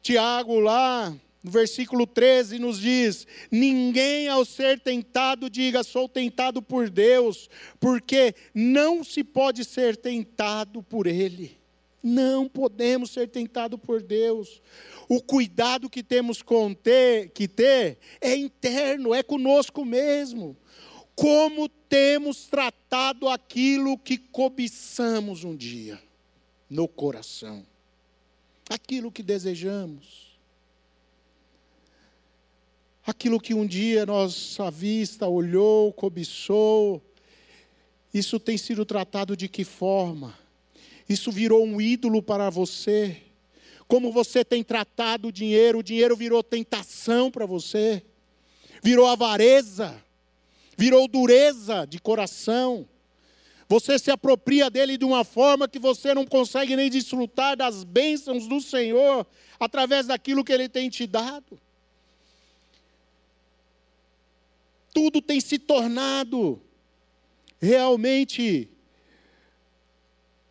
Tiago 0.02 0.58
lá 0.58 1.14
no 1.42 1.50
versículo 1.50 2.06
13 2.06 2.58
nos 2.58 2.80
diz: 2.80 3.26
Ninguém 3.50 4.28
ao 4.28 4.44
ser 4.44 4.80
tentado 4.80 5.48
diga, 5.48 5.82
sou 5.82 6.08
tentado 6.08 6.60
por 6.60 6.90
Deus, 6.90 7.48
porque 7.78 8.34
não 8.52 9.04
se 9.04 9.22
pode 9.22 9.64
ser 9.64 9.96
tentado 9.96 10.82
por 10.82 11.06
Ele. 11.06 11.56
Não 12.02 12.48
podemos 12.48 13.10
ser 13.10 13.28
tentados 13.28 13.78
por 13.80 14.02
Deus. 14.02 14.62
O 15.08 15.20
cuidado 15.20 15.90
que 15.90 16.02
temos 16.02 16.42
com 16.42 16.72
ter, 16.72 17.30
que 17.30 17.48
ter 17.48 17.98
é 18.20 18.36
interno, 18.36 19.14
é 19.14 19.22
conosco 19.22 19.84
mesmo. 19.84 20.56
Como 21.14 21.68
temos 21.68 22.46
tratado 22.46 23.28
aquilo 23.28 23.98
que 23.98 24.16
cobiçamos 24.18 25.42
um 25.42 25.56
dia 25.56 26.00
no 26.70 26.86
coração, 26.86 27.66
aquilo 28.70 29.10
que 29.10 29.22
desejamos 29.22 30.27
aquilo 33.10 33.40
que 33.40 33.54
um 33.54 33.66
dia 33.66 34.04
nossa 34.04 34.70
vista 34.70 35.26
olhou, 35.26 35.92
cobiçou, 35.92 37.02
isso 38.12 38.38
tem 38.38 38.58
sido 38.58 38.84
tratado 38.84 39.36
de 39.36 39.48
que 39.48 39.64
forma? 39.64 40.38
Isso 41.08 41.32
virou 41.32 41.64
um 41.64 41.80
ídolo 41.80 42.22
para 42.22 42.50
você? 42.50 43.16
Como 43.86 44.12
você 44.12 44.44
tem 44.44 44.62
tratado 44.62 45.28
o 45.28 45.32
dinheiro? 45.32 45.78
O 45.78 45.82
dinheiro 45.82 46.14
virou 46.14 46.42
tentação 46.42 47.30
para 47.30 47.46
você, 47.46 48.02
virou 48.82 49.06
avareza, 49.06 50.02
virou 50.76 51.08
dureza 51.08 51.86
de 51.86 51.98
coração. 51.98 52.86
Você 53.68 53.98
se 53.98 54.10
apropria 54.10 54.70
dele 54.70 54.98
de 54.98 55.04
uma 55.04 55.24
forma 55.24 55.68
que 55.68 55.78
você 55.78 56.12
não 56.12 56.26
consegue 56.26 56.76
nem 56.76 56.90
desfrutar 56.90 57.56
das 57.56 57.84
bênçãos 57.84 58.46
do 58.46 58.60
Senhor 58.60 59.26
através 59.58 60.06
daquilo 60.06 60.44
que 60.44 60.52
ele 60.52 60.68
tem 60.68 60.90
te 60.90 61.06
dado. 61.06 61.58
Tudo 64.98 65.22
tem 65.22 65.40
se 65.40 65.60
tornado 65.60 66.60
realmente 67.60 68.68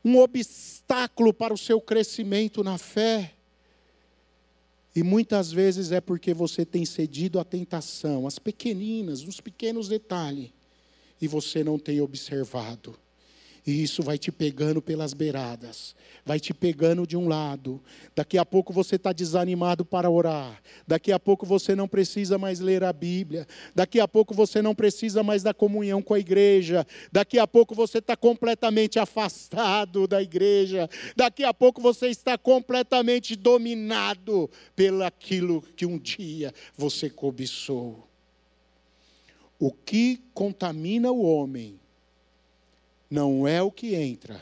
um 0.05 0.19
obstáculo 0.19 1.33
para 1.33 1.53
o 1.53 1.57
seu 1.57 1.81
crescimento 1.81 2.63
na 2.63 2.77
fé. 2.77 3.33
E 4.95 5.03
muitas 5.03 5.51
vezes 5.51 5.91
é 5.91 5.99
porque 5.99 6.33
você 6.33 6.65
tem 6.65 6.85
cedido 6.85 7.41
à 7.41 7.43
tentação, 7.43 8.25
às 8.25 8.39
pequeninas, 8.39 9.21
nos 9.21 9.41
pequenos 9.41 9.89
detalhes, 9.89 10.53
e 11.19 11.27
você 11.27 11.61
não 11.61 11.77
tem 11.77 11.99
observado. 11.99 12.97
E 13.67 13.83
isso 13.83 14.01
vai 14.01 14.17
te 14.17 14.31
pegando 14.31 14.81
pelas 14.81 15.13
beiradas, 15.13 15.93
vai 16.25 16.39
te 16.39 16.53
pegando 16.53 17.05
de 17.05 17.17
um 17.17 17.27
lado. 17.27 17.83
Daqui 18.15 18.37
a 18.37 18.45
pouco 18.45 18.71
você 18.71 18.95
está 18.95 19.11
desanimado 19.11 19.83
para 19.83 20.09
orar. 20.09 20.63
Daqui 20.87 21.11
a 21.11 21.19
pouco 21.19 21.45
você 21.45 21.75
não 21.75 21.85
precisa 21.85 22.37
mais 22.37 22.61
ler 22.61 22.81
a 22.81 22.93
Bíblia. 22.93 23.45
Daqui 23.75 23.99
a 23.99 24.07
pouco 24.07 24.33
você 24.33 24.61
não 24.61 24.73
precisa 24.73 25.21
mais 25.21 25.43
da 25.43 25.53
comunhão 25.53 26.01
com 26.01 26.13
a 26.13 26.19
igreja. 26.19 26.87
Daqui 27.11 27.37
a 27.37 27.45
pouco 27.45 27.75
você 27.75 27.97
está 27.97 28.15
completamente 28.15 28.99
afastado 28.99 30.07
da 30.07 30.23
igreja. 30.23 30.89
Daqui 31.13 31.43
a 31.43 31.53
pouco 31.53 31.81
você 31.81 32.07
está 32.07 32.37
completamente 32.37 33.35
dominado 33.35 34.49
pelo 34.77 35.03
aquilo 35.03 35.61
que 35.75 35.85
um 35.85 35.97
dia 35.97 36.53
você 36.77 37.09
cobiçou. 37.09 38.07
O 39.59 39.73
que 39.73 40.21
contamina 40.33 41.11
o 41.11 41.21
homem 41.21 41.77
não 43.09 43.47
é 43.47 43.61
o 43.61 43.71
que 43.71 43.95
entra, 43.95 44.41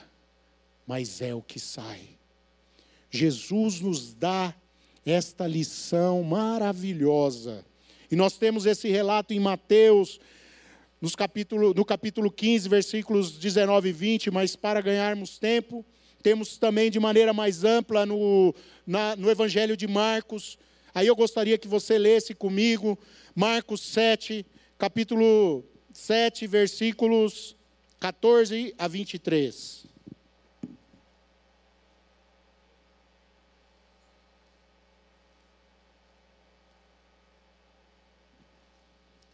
mas 0.85 1.21
é 1.21 1.33
o 1.33 1.41
que 1.41 1.59
sai. 1.59 2.01
Jesus 3.09 3.79
nos 3.79 4.13
dá 4.13 4.53
esta 5.05 5.47
lição 5.47 6.23
maravilhosa. 6.23 7.63
E 8.09 8.15
nós 8.15 8.37
temos 8.37 8.65
esse 8.65 8.89
relato 8.89 9.33
em 9.33 9.39
Mateus, 9.39 10.19
nos 10.99 11.15
capítulo, 11.15 11.73
no 11.73 11.85
capítulo 11.85 12.31
15, 12.31 12.67
versículos 12.67 13.37
19 13.37 13.89
e 13.89 13.91
20, 13.91 14.31
mas 14.31 14.55
para 14.55 14.81
ganharmos 14.81 15.37
tempo, 15.37 15.85
temos 16.23 16.57
também 16.57 16.89
de 16.89 16.99
maneira 16.99 17.33
mais 17.33 17.63
ampla 17.63 18.05
no, 18.05 18.53
na, 18.85 19.15
no 19.15 19.29
Evangelho 19.29 19.77
de 19.77 19.87
Marcos. 19.87 20.57
Aí 20.93 21.07
eu 21.07 21.15
gostaria 21.15 21.57
que 21.57 21.67
você 21.67 21.97
lesse 21.97 22.33
comigo, 22.33 22.97
Marcos 23.35 23.81
7, 23.81 24.45
capítulo 24.77 25.63
7, 25.93 26.47
versículos 26.47 27.55
14 27.99 28.73
a 28.77 28.87
23. 28.87 29.85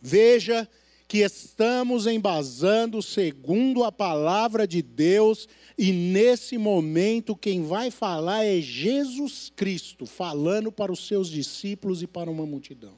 Veja 0.01 0.67
que 1.07 1.19
estamos 1.19 2.07
embasando 2.07 3.01
segundo 3.01 3.83
a 3.83 3.91
palavra 3.91 4.65
de 4.65 4.81
Deus, 4.81 5.47
e 5.77 5.91
nesse 5.91 6.57
momento 6.57 7.35
quem 7.35 7.63
vai 7.63 7.91
falar 7.91 8.45
é 8.45 8.61
Jesus 8.61 9.51
Cristo, 9.53 10.05
falando 10.05 10.71
para 10.71 10.91
os 10.91 11.05
seus 11.05 11.29
discípulos 11.29 12.01
e 12.01 12.07
para 12.07 12.31
uma 12.31 12.45
multidão. 12.45 12.93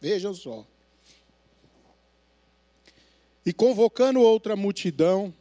Vejam 0.00 0.34
só. 0.34 0.66
E 3.44 3.52
convocando 3.52 4.20
outra 4.20 4.54
multidão, 4.54 5.34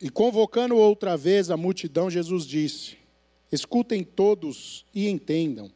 e 0.00 0.10
convocando 0.10 0.76
outra 0.76 1.16
vez 1.16 1.50
a 1.50 1.56
multidão, 1.56 2.10
Jesus 2.10 2.46
disse: 2.46 2.98
Escutem 3.50 4.04
todos 4.04 4.84
e 4.94 5.08
entendam. 5.08 5.70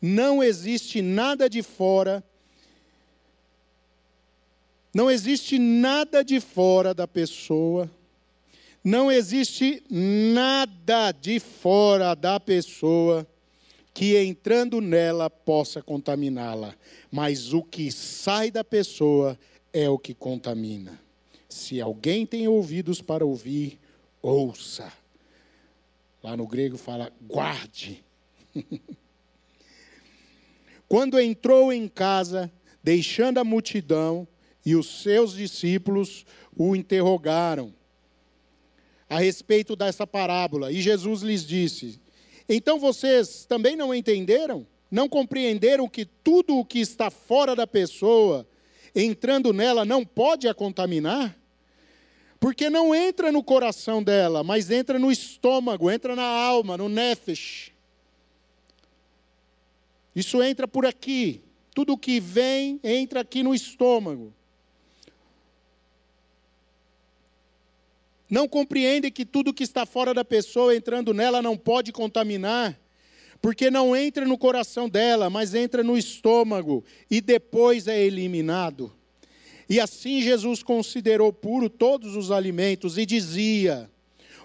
Não 0.00 0.42
existe 0.42 1.02
nada 1.02 1.48
de 1.48 1.62
fora 1.62 2.24
Não 4.94 5.10
existe 5.10 5.58
nada 5.58 6.24
de 6.24 6.40
fora 6.40 6.94
da 6.94 7.06
pessoa, 7.06 7.90
não 8.82 9.12
existe 9.12 9.82
nada 9.88 11.12
de 11.12 11.38
fora 11.38 12.14
da 12.14 12.40
pessoa 12.40 13.26
que 13.98 14.16
entrando 14.16 14.80
nela 14.80 15.28
possa 15.28 15.82
contaminá-la, 15.82 16.72
mas 17.10 17.52
o 17.52 17.64
que 17.64 17.90
sai 17.90 18.48
da 18.48 18.62
pessoa 18.62 19.36
é 19.72 19.90
o 19.90 19.98
que 19.98 20.14
contamina. 20.14 21.00
Se 21.48 21.80
alguém 21.80 22.24
tem 22.24 22.46
ouvidos 22.46 23.02
para 23.02 23.26
ouvir, 23.26 23.76
ouça. 24.22 24.92
Lá 26.22 26.36
no 26.36 26.46
grego 26.46 26.78
fala 26.78 27.12
guarde. 27.20 28.04
Quando 30.88 31.18
entrou 31.18 31.72
em 31.72 31.88
casa, 31.88 32.52
deixando 32.80 33.38
a 33.38 33.44
multidão, 33.44 34.28
e 34.64 34.76
os 34.76 35.02
seus 35.02 35.32
discípulos 35.32 36.24
o 36.56 36.76
interrogaram 36.76 37.74
a 39.10 39.18
respeito 39.18 39.74
dessa 39.74 40.06
parábola. 40.06 40.70
E 40.70 40.80
Jesus 40.80 41.22
lhes 41.22 41.44
disse: 41.44 42.00
Então 42.48 42.78
vocês 42.78 43.44
também 43.44 43.76
não 43.76 43.94
entenderam? 43.94 44.66
Não 44.90 45.08
compreenderam 45.08 45.88
que 45.88 46.04
tudo 46.04 46.56
o 46.56 46.64
que 46.64 46.78
está 46.78 47.10
fora 47.10 47.54
da 47.54 47.66
pessoa, 47.66 48.46
entrando 48.94 49.52
nela, 49.52 49.84
não 49.84 50.04
pode 50.04 50.48
a 50.48 50.54
contaminar? 50.54 51.36
Porque 52.40 52.70
não 52.70 52.94
entra 52.94 53.30
no 53.30 53.42
coração 53.42 54.02
dela, 54.02 54.42
mas 54.42 54.70
entra 54.70 54.98
no 54.98 55.10
estômago, 55.10 55.90
entra 55.90 56.16
na 56.16 56.24
alma, 56.24 56.76
no 56.76 56.88
nefesh. 56.88 57.72
Isso 60.14 60.42
entra 60.42 60.66
por 60.66 60.86
aqui. 60.86 61.42
Tudo 61.74 61.98
que 61.98 62.18
vem 62.18 62.80
entra 62.82 63.20
aqui 63.20 63.42
no 63.42 63.54
estômago. 63.54 64.32
Não 68.30 68.46
compreendem 68.46 69.10
que 69.10 69.24
tudo 69.24 69.54
que 69.54 69.64
está 69.64 69.86
fora 69.86 70.12
da 70.12 70.24
pessoa 70.24 70.76
entrando 70.76 71.14
nela 71.14 71.40
não 71.40 71.56
pode 71.56 71.92
contaminar, 71.92 72.78
porque 73.40 73.70
não 73.70 73.96
entra 73.96 74.26
no 74.26 74.36
coração 74.36 74.88
dela, 74.88 75.30
mas 75.30 75.54
entra 75.54 75.82
no 75.82 75.96
estômago 75.96 76.84
e 77.10 77.20
depois 77.20 77.88
é 77.88 77.98
eliminado. 78.02 78.92
E 79.68 79.80
assim 79.80 80.20
Jesus 80.20 80.62
considerou 80.62 81.32
puro 81.32 81.68
todos 81.68 82.16
os 82.16 82.30
alimentos 82.30 82.98
e 82.98 83.06
dizia: 83.06 83.90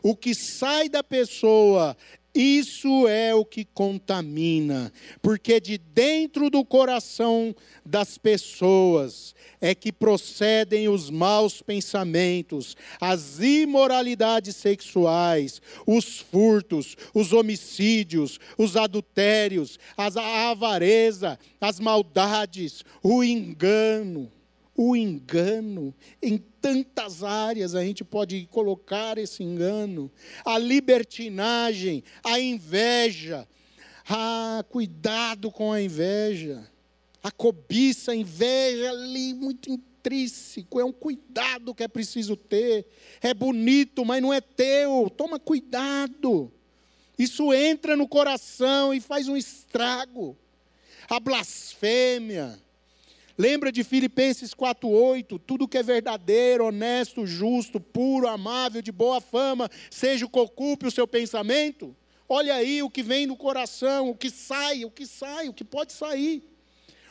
o 0.02 0.16
que 0.16 0.36
sai 0.36 0.90
da 0.90 1.02
pessoa 1.02 1.96
isso 2.34 3.08
é 3.08 3.36
o 3.36 3.46
que 3.46 3.64
contamina, 3.64 4.92
porque 5.22 5.60
de 5.60 5.78
dentro 5.78 6.50
do 6.50 6.66
coração 6.66 7.56
das 7.86 8.18
pessoas 8.18 9.36
é 9.62 9.76
que 9.76 9.92
procedem 9.92 10.90
os 10.90 11.12
maus 11.12 11.62
pensamentos, 11.62 12.76
as 13.00 13.40
imoralidades 13.40 14.56
sexuais, 14.56 15.62
os 15.86 16.20
furtos, 16.20 16.98
os 17.14 17.34
homicídios, 17.34 18.40
os 18.58 18.76
adultérios, 18.76 19.78
a 19.96 20.50
avareza, 20.50 21.38
as 21.62 21.80
maldades, 21.80 22.84
o 23.04 23.24
engano 23.24 24.32
o 24.76 24.96
engano. 24.96 25.94
Em 26.22 26.38
tantas 26.38 27.24
áreas 27.24 27.76
a 27.76 27.84
gente 27.84 28.04
pode 28.04 28.48
colocar 28.52 29.18
esse 29.18 29.44
engano. 29.44 30.12
A 30.46 30.58
libertinagem, 30.58 32.04
a 32.24 32.40
inveja. 32.40 33.48
Ah, 34.08 34.64
cuidado 34.70 35.52
com 35.52 35.72
a 35.72 35.82
inveja. 35.82 36.68
A 37.22 37.32
cobiça, 37.32 38.12
a 38.12 38.16
inveja 38.16 38.92
ali 38.92 39.34
muito 39.34 39.70
intrínseco, 39.70 40.80
é 40.80 40.84
um 40.84 40.92
cuidado 40.92 41.74
que 41.74 41.84
é 41.84 41.88
preciso 41.88 42.36
ter. 42.36 42.86
É 43.22 43.34
bonito, 43.34 44.04
mas 44.04 44.22
não 44.22 44.34
é 44.34 44.42
teu. 44.42 45.10
Toma 45.16 45.40
cuidado. 45.40 46.52
Isso 47.18 47.54
entra 47.54 47.96
no 47.96 48.08
coração 48.08 48.94
e 48.94 49.00
faz 49.00 49.28
um 49.28 49.38
estrago. 49.38 50.36
A 51.10 51.20
blasfêmia, 51.20 52.60
Lembra 53.38 53.72
de 53.72 53.84
Filipenses 53.84 54.54
4:8, 54.54 55.40
tudo 55.40 55.68
que 55.68 55.78
é 55.78 55.84
verdadeiro, 55.84 56.66
honesto, 56.66 57.26
justo, 57.26 57.80
puro, 57.80 58.28
amável, 58.28 58.82
de 58.82 58.92
boa 58.92 59.20
fama, 59.20 59.70
seja 59.90 60.26
o 60.26 60.30
que 60.30 60.40
ocupe 60.40 60.86
o 60.86 60.92
seu 60.92 61.08
pensamento? 61.08 61.96
Olha 62.30 62.54
aí 62.54 62.84
o 62.84 62.90
que 62.90 63.02
vem 63.02 63.26
no 63.26 63.36
coração, 63.36 64.10
o 64.10 64.16
que 64.16 64.30
sai, 64.30 64.86
o 64.86 64.92
que 64.92 65.06
sai, 65.06 65.50
o 65.50 65.54
que 65.54 65.64
pode 65.64 65.94
sair. 65.94 66.44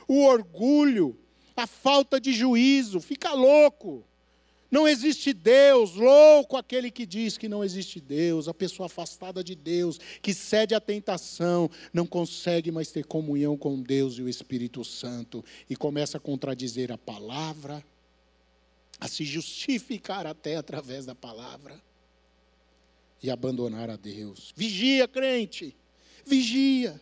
O 0.06 0.24
orgulho, 0.24 1.18
a 1.56 1.66
falta 1.66 2.20
de 2.20 2.32
juízo, 2.32 3.00
fica 3.00 3.32
louco. 3.32 4.04
Não 4.72 4.88
existe 4.88 5.34
Deus, 5.34 5.94
louco 5.96 6.56
aquele 6.56 6.90
que 6.90 7.04
diz 7.04 7.36
que 7.36 7.46
não 7.46 7.62
existe 7.62 8.00
Deus, 8.00 8.48
a 8.48 8.54
pessoa 8.54 8.86
afastada 8.86 9.44
de 9.44 9.54
Deus, 9.54 10.00
que 10.22 10.32
cede 10.32 10.74
à 10.74 10.80
tentação, 10.80 11.70
não 11.92 12.06
consegue 12.06 12.72
mais 12.72 12.90
ter 12.90 13.04
comunhão 13.04 13.54
com 13.54 13.82
Deus 13.82 14.14
e 14.14 14.22
o 14.22 14.30
Espírito 14.30 14.82
Santo 14.82 15.44
e 15.68 15.76
começa 15.76 16.16
a 16.16 16.20
contradizer 16.20 16.90
a 16.90 16.96
palavra, 16.96 17.84
a 18.98 19.06
se 19.06 19.26
justificar 19.26 20.26
até 20.26 20.56
através 20.56 21.04
da 21.04 21.14
palavra 21.14 21.78
e 23.22 23.30
abandonar 23.30 23.90
a 23.90 23.96
Deus. 23.96 24.54
Vigia, 24.56 25.06
crente, 25.06 25.76
vigia. 26.24 26.98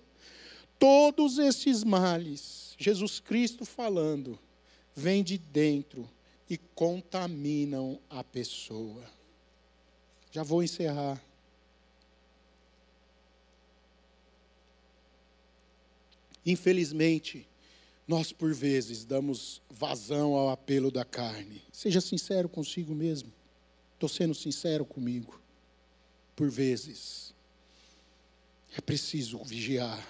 Todos 0.76 1.38
esses 1.38 1.84
males, 1.84 2.74
Jesus 2.76 3.20
Cristo 3.20 3.64
falando, 3.64 4.36
vem 4.92 5.22
de 5.22 5.38
dentro 5.38 6.10
e 6.51 6.59
contaminam 6.59 8.01
a 8.11 8.24
pessoa. 8.24 9.09
Já 10.32 10.42
vou 10.42 10.64
encerrar. 10.64 11.22
Infelizmente, 16.44 17.48
nós 18.09 18.32
por 18.32 18.53
vezes 18.53 19.05
damos 19.05 19.62
vazão 19.70 20.34
ao 20.34 20.48
apelo 20.48 20.90
da 20.90 21.05
carne. 21.05 21.62
Seja 21.72 22.01
sincero 22.01 22.48
consigo 22.48 22.92
mesmo. 22.96 23.32
Estou 23.94 24.09
sendo 24.09 24.34
sincero 24.34 24.84
comigo. 24.84 25.40
Por 26.34 26.51
vezes, 26.51 27.32
é 28.76 28.80
preciso 28.80 29.38
vigiar. 29.44 30.05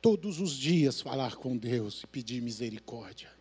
Todos 0.00 0.38
os 0.38 0.52
dias 0.52 1.00
falar 1.00 1.34
com 1.34 1.56
Deus 1.56 2.04
e 2.04 2.06
pedir 2.06 2.40
misericórdia. 2.40 3.39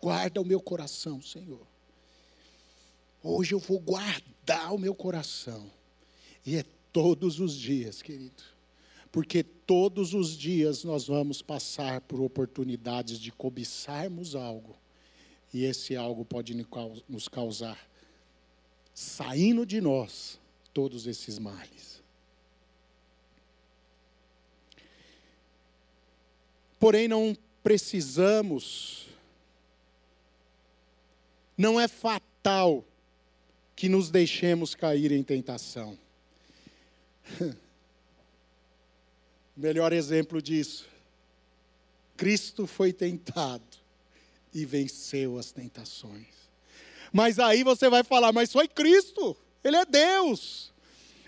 Guarda 0.00 0.40
o 0.40 0.44
meu 0.44 0.60
coração, 0.60 1.20
Senhor. 1.20 1.66
Hoje 3.22 3.54
eu 3.54 3.58
vou 3.58 3.78
guardar 3.78 4.74
o 4.74 4.78
meu 4.78 4.94
coração. 4.94 5.70
E 6.44 6.56
é 6.56 6.64
todos 6.90 7.38
os 7.38 7.54
dias, 7.54 8.00
querido. 8.00 8.42
Porque 9.12 9.42
todos 9.42 10.14
os 10.14 10.36
dias 10.36 10.84
nós 10.84 11.06
vamos 11.06 11.42
passar 11.42 12.00
por 12.00 12.20
oportunidades 12.20 13.18
de 13.18 13.30
cobiçarmos 13.30 14.34
algo. 14.34 14.76
E 15.52 15.64
esse 15.64 15.96
algo 15.96 16.24
pode 16.24 16.54
nos 17.08 17.26
causar, 17.28 17.90
saindo 18.94 19.66
de 19.66 19.80
nós, 19.80 20.38
todos 20.72 21.08
esses 21.08 21.40
males. 21.40 22.00
Porém, 26.78 27.08
não 27.08 27.36
precisamos 27.64 29.09
não 31.60 31.78
é 31.78 31.86
fatal 31.86 32.82
que 33.76 33.86
nos 33.86 34.10
deixemos 34.10 34.74
cair 34.74 35.12
em 35.12 35.22
tentação. 35.22 35.98
Melhor 39.54 39.92
exemplo 39.92 40.40
disso. 40.40 40.88
Cristo 42.16 42.66
foi 42.66 42.94
tentado 42.94 43.62
e 44.54 44.64
venceu 44.64 45.38
as 45.38 45.52
tentações. 45.52 46.28
Mas 47.12 47.38
aí 47.38 47.62
você 47.62 47.90
vai 47.90 48.02
falar, 48.02 48.32
mas 48.32 48.50
foi 48.50 48.66
Cristo, 48.66 49.36
Ele 49.62 49.76
é 49.76 49.84
Deus. 49.84 50.72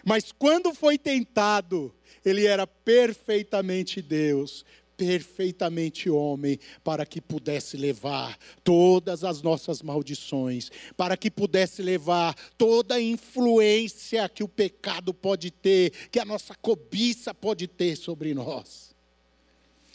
Mas 0.02 0.32
quando 0.32 0.72
foi 0.72 0.96
tentado, 0.96 1.94
Ele 2.24 2.46
era 2.46 2.66
perfeitamente 2.66 4.00
Deus, 4.00 4.64
perfeitamente 5.02 6.08
homem, 6.08 6.60
para 6.84 7.04
que 7.04 7.20
pudesse 7.20 7.76
levar 7.76 8.38
todas 8.62 9.24
as 9.24 9.42
nossas 9.42 9.82
maldições, 9.82 10.70
para 10.96 11.16
que 11.16 11.28
pudesse 11.28 11.82
levar 11.82 12.36
toda 12.56 12.94
a 12.94 13.00
influência 13.00 14.28
que 14.28 14.44
o 14.44 14.48
pecado 14.48 15.12
pode 15.12 15.50
ter, 15.50 15.90
que 16.08 16.20
a 16.20 16.24
nossa 16.24 16.54
cobiça 16.54 17.34
pode 17.34 17.66
ter 17.66 17.96
sobre 17.96 18.32
nós. 18.32 18.94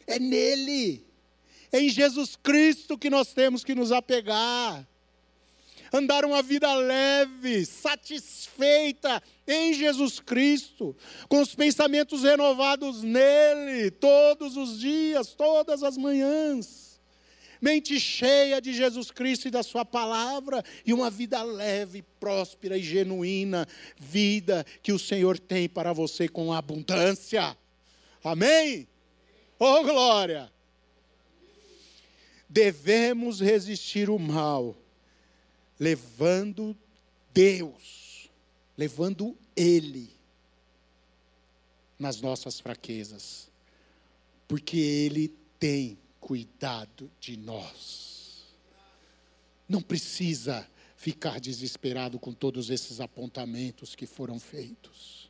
É 0.05 0.19
nele, 0.19 1.05
é 1.71 1.79
em 1.79 1.87
Jesus 1.87 2.35
Cristo 2.35 2.97
que 2.97 3.09
nós 3.09 3.33
temos 3.33 3.63
que 3.63 3.73
nos 3.73 3.93
apegar 3.93 4.85
andar 5.93 6.25
uma 6.25 6.41
vida 6.41 6.73
leve, 6.73 7.65
satisfeita 7.65 9.21
em 9.47 9.73
Jesus 9.73 10.19
Cristo, 10.19 10.95
com 11.29 11.41
os 11.41 11.55
pensamentos 11.55 12.23
renovados 12.23 13.03
nele, 13.03 13.91
todos 13.91 14.57
os 14.57 14.79
dias, 14.79 15.33
todas 15.33 15.83
as 15.83 15.97
manhãs. 15.97 16.99
mente 17.59 17.99
cheia 17.99 18.61
de 18.61 18.71
Jesus 18.71 19.09
Cristo 19.09 19.47
e 19.47 19.51
da 19.51 19.63
Sua 19.63 19.83
palavra, 19.83 20.63
e 20.85 20.93
uma 20.93 21.09
vida 21.09 21.41
leve, 21.41 22.03
próspera 22.19 22.77
e 22.77 22.83
genuína, 22.83 23.67
vida 23.97 24.65
que 24.83 24.91
o 24.93 24.99
Senhor 24.99 25.39
tem 25.39 25.67
para 25.67 25.93
você 25.93 26.27
com 26.27 26.53
abundância. 26.53 27.57
Amém? 28.23 28.87
Oh, 29.59 29.81
glória! 29.83 30.51
Devemos 32.49 33.41
resistir 33.41 34.09
o 34.09 34.17
mal, 34.19 34.75
levando 35.79 36.75
Deus, 37.33 38.29
levando 38.77 39.37
Ele 39.55 40.09
nas 41.99 42.21
nossas 42.21 42.59
fraquezas, 42.59 43.49
porque 44.47 44.77
Ele 44.77 45.33
tem 45.59 45.97
cuidado 46.19 47.11
de 47.19 47.37
nós. 47.37 48.45
Não 49.67 49.81
precisa 49.81 50.67
ficar 50.95 51.39
desesperado 51.39 52.19
com 52.19 52.33
todos 52.33 52.69
esses 52.69 52.99
apontamentos 52.99 53.95
que 53.95 54.05
foram 54.05 54.39
feitos. 54.39 55.29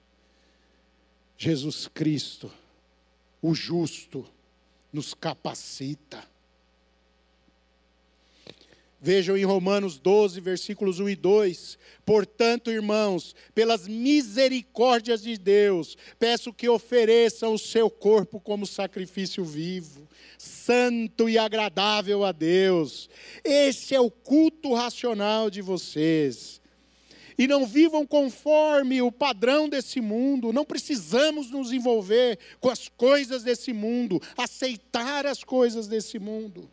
Jesus 1.38 1.88
Cristo, 1.88 2.52
o 3.42 3.54
justo, 3.54 4.28
nos 4.92 5.14
capacita. 5.14 6.28
Vejam 9.08 9.38
em 9.38 9.46
Romanos 9.46 9.98
12, 9.98 10.42
versículos 10.42 11.00
1 11.00 11.08
e 11.08 11.16
2. 11.16 11.78
Portanto, 12.06 12.70
irmãos, 12.70 13.34
pelas 13.56 13.88
misericórdias 13.88 15.22
de 15.22 15.38
Deus, 15.38 15.96
peço 16.20 16.52
que 16.52 16.68
ofereçam 16.68 17.54
o 17.54 17.58
seu 17.58 17.90
corpo 17.90 18.38
como 18.38 18.68
sacrifício 18.68 19.46
vivo, 19.46 20.06
santo 20.38 21.30
e 21.30 21.38
agradável 21.38 22.26
a 22.26 22.34
Deus. 22.34 23.10
Esse 23.46 23.96
é 23.96 24.02
o 24.02 24.12
culto 24.12 24.74
racional 24.74 25.50
de 25.50 25.62
vocês. 25.62 26.60
E 27.38 27.48
não 27.48 27.66
vivam 27.66 28.06
conforme 28.06 29.02
o 29.02 29.10
padrão 29.10 29.70
desse 29.70 30.02
mundo, 30.02 30.52
não 30.52 30.66
precisamos 30.66 31.50
nos 31.50 31.72
envolver 31.72 32.38
com 32.60 32.70
as 32.70 32.90
coisas 32.90 33.42
desse 33.42 33.72
mundo, 33.72 34.22
aceitar 34.38 35.26
as 35.26 35.46
coisas 35.46 35.88
desse 35.88 36.20
mundo 36.20 36.70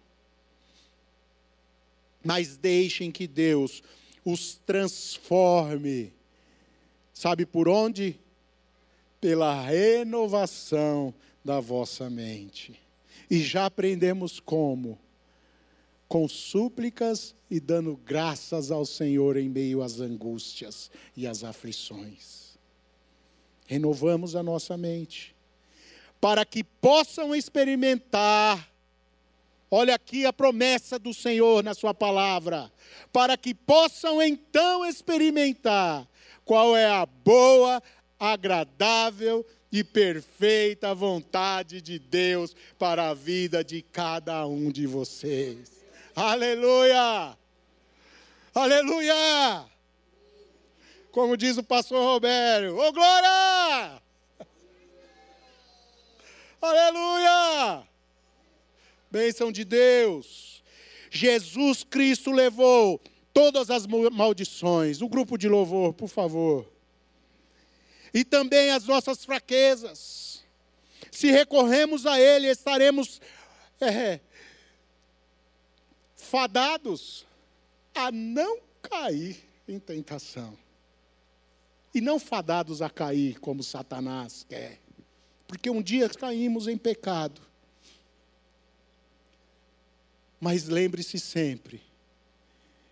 mas 2.24 2.56
deixem 2.56 3.12
que 3.12 3.26
Deus 3.26 3.82
os 4.24 4.56
transforme. 4.66 6.12
Sabe 7.12 7.44
por 7.44 7.68
onde? 7.68 8.18
Pela 9.20 9.60
renovação 9.62 11.14
da 11.44 11.60
vossa 11.60 12.08
mente. 12.08 12.80
E 13.30 13.40
já 13.40 13.66
aprendemos 13.66 14.40
como? 14.40 14.98
Com 16.08 16.26
súplicas 16.28 17.34
e 17.50 17.60
dando 17.60 17.96
graças 17.96 18.70
ao 18.70 18.86
Senhor 18.86 19.36
em 19.36 19.48
meio 19.48 19.82
às 19.82 20.00
angústias 20.00 20.90
e 21.16 21.26
às 21.26 21.44
aflições. 21.44 22.58
Renovamos 23.66 24.36
a 24.36 24.42
nossa 24.42 24.76
mente, 24.76 25.34
para 26.20 26.44
que 26.44 26.62
possam 26.62 27.34
experimentar 27.34 28.73
Olha 29.76 29.96
aqui 29.96 30.24
a 30.24 30.32
promessa 30.32 31.00
do 31.00 31.12
Senhor 31.12 31.64
na 31.64 31.74
Sua 31.74 31.92
palavra, 31.92 32.70
para 33.12 33.36
que 33.36 33.52
possam 33.52 34.22
então 34.22 34.86
experimentar 34.86 36.06
qual 36.44 36.76
é 36.76 36.86
a 36.86 37.04
boa, 37.04 37.82
agradável 38.16 39.44
e 39.72 39.82
perfeita 39.82 40.94
vontade 40.94 41.80
de 41.80 41.98
Deus 41.98 42.54
para 42.78 43.08
a 43.08 43.14
vida 43.14 43.64
de 43.64 43.82
cada 43.82 44.46
um 44.46 44.70
de 44.70 44.86
vocês. 44.86 45.84
Aleluia! 46.14 47.36
Aleluia! 48.54 49.64
Como 51.10 51.36
diz 51.36 51.58
o 51.58 51.64
pastor 51.64 52.00
Roberto, 52.00 52.76
ô 52.76 52.86
oh, 52.86 52.92
glória! 52.92 54.02
Aleluia! 56.62 57.93
Bênção 59.14 59.52
de 59.52 59.64
Deus. 59.64 60.60
Jesus 61.08 61.84
Cristo 61.84 62.32
levou 62.32 63.00
todas 63.32 63.70
as 63.70 63.86
maldições. 63.86 65.00
O 65.00 65.08
grupo 65.08 65.38
de 65.38 65.48
louvor, 65.48 65.92
por 65.94 66.08
favor. 66.08 66.68
E 68.12 68.24
também 68.24 68.72
as 68.72 68.86
nossas 68.86 69.24
fraquezas. 69.24 70.42
Se 71.12 71.30
recorremos 71.30 72.06
a 72.06 72.18
Ele, 72.18 72.48
estaremos 72.48 73.20
é, 73.80 74.18
fadados 76.16 77.24
a 77.94 78.10
não 78.10 78.58
cair 78.82 79.48
em 79.68 79.78
tentação. 79.78 80.58
E 81.94 82.00
não 82.00 82.18
fadados 82.18 82.82
a 82.82 82.90
cair 82.90 83.38
como 83.38 83.62
Satanás 83.62 84.44
quer. 84.48 84.80
Porque 85.46 85.70
um 85.70 85.80
dia 85.80 86.08
caímos 86.08 86.66
em 86.66 86.76
pecado 86.76 87.43
mas 90.44 90.68
lembre-se 90.68 91.18
sempre 91.18 91.80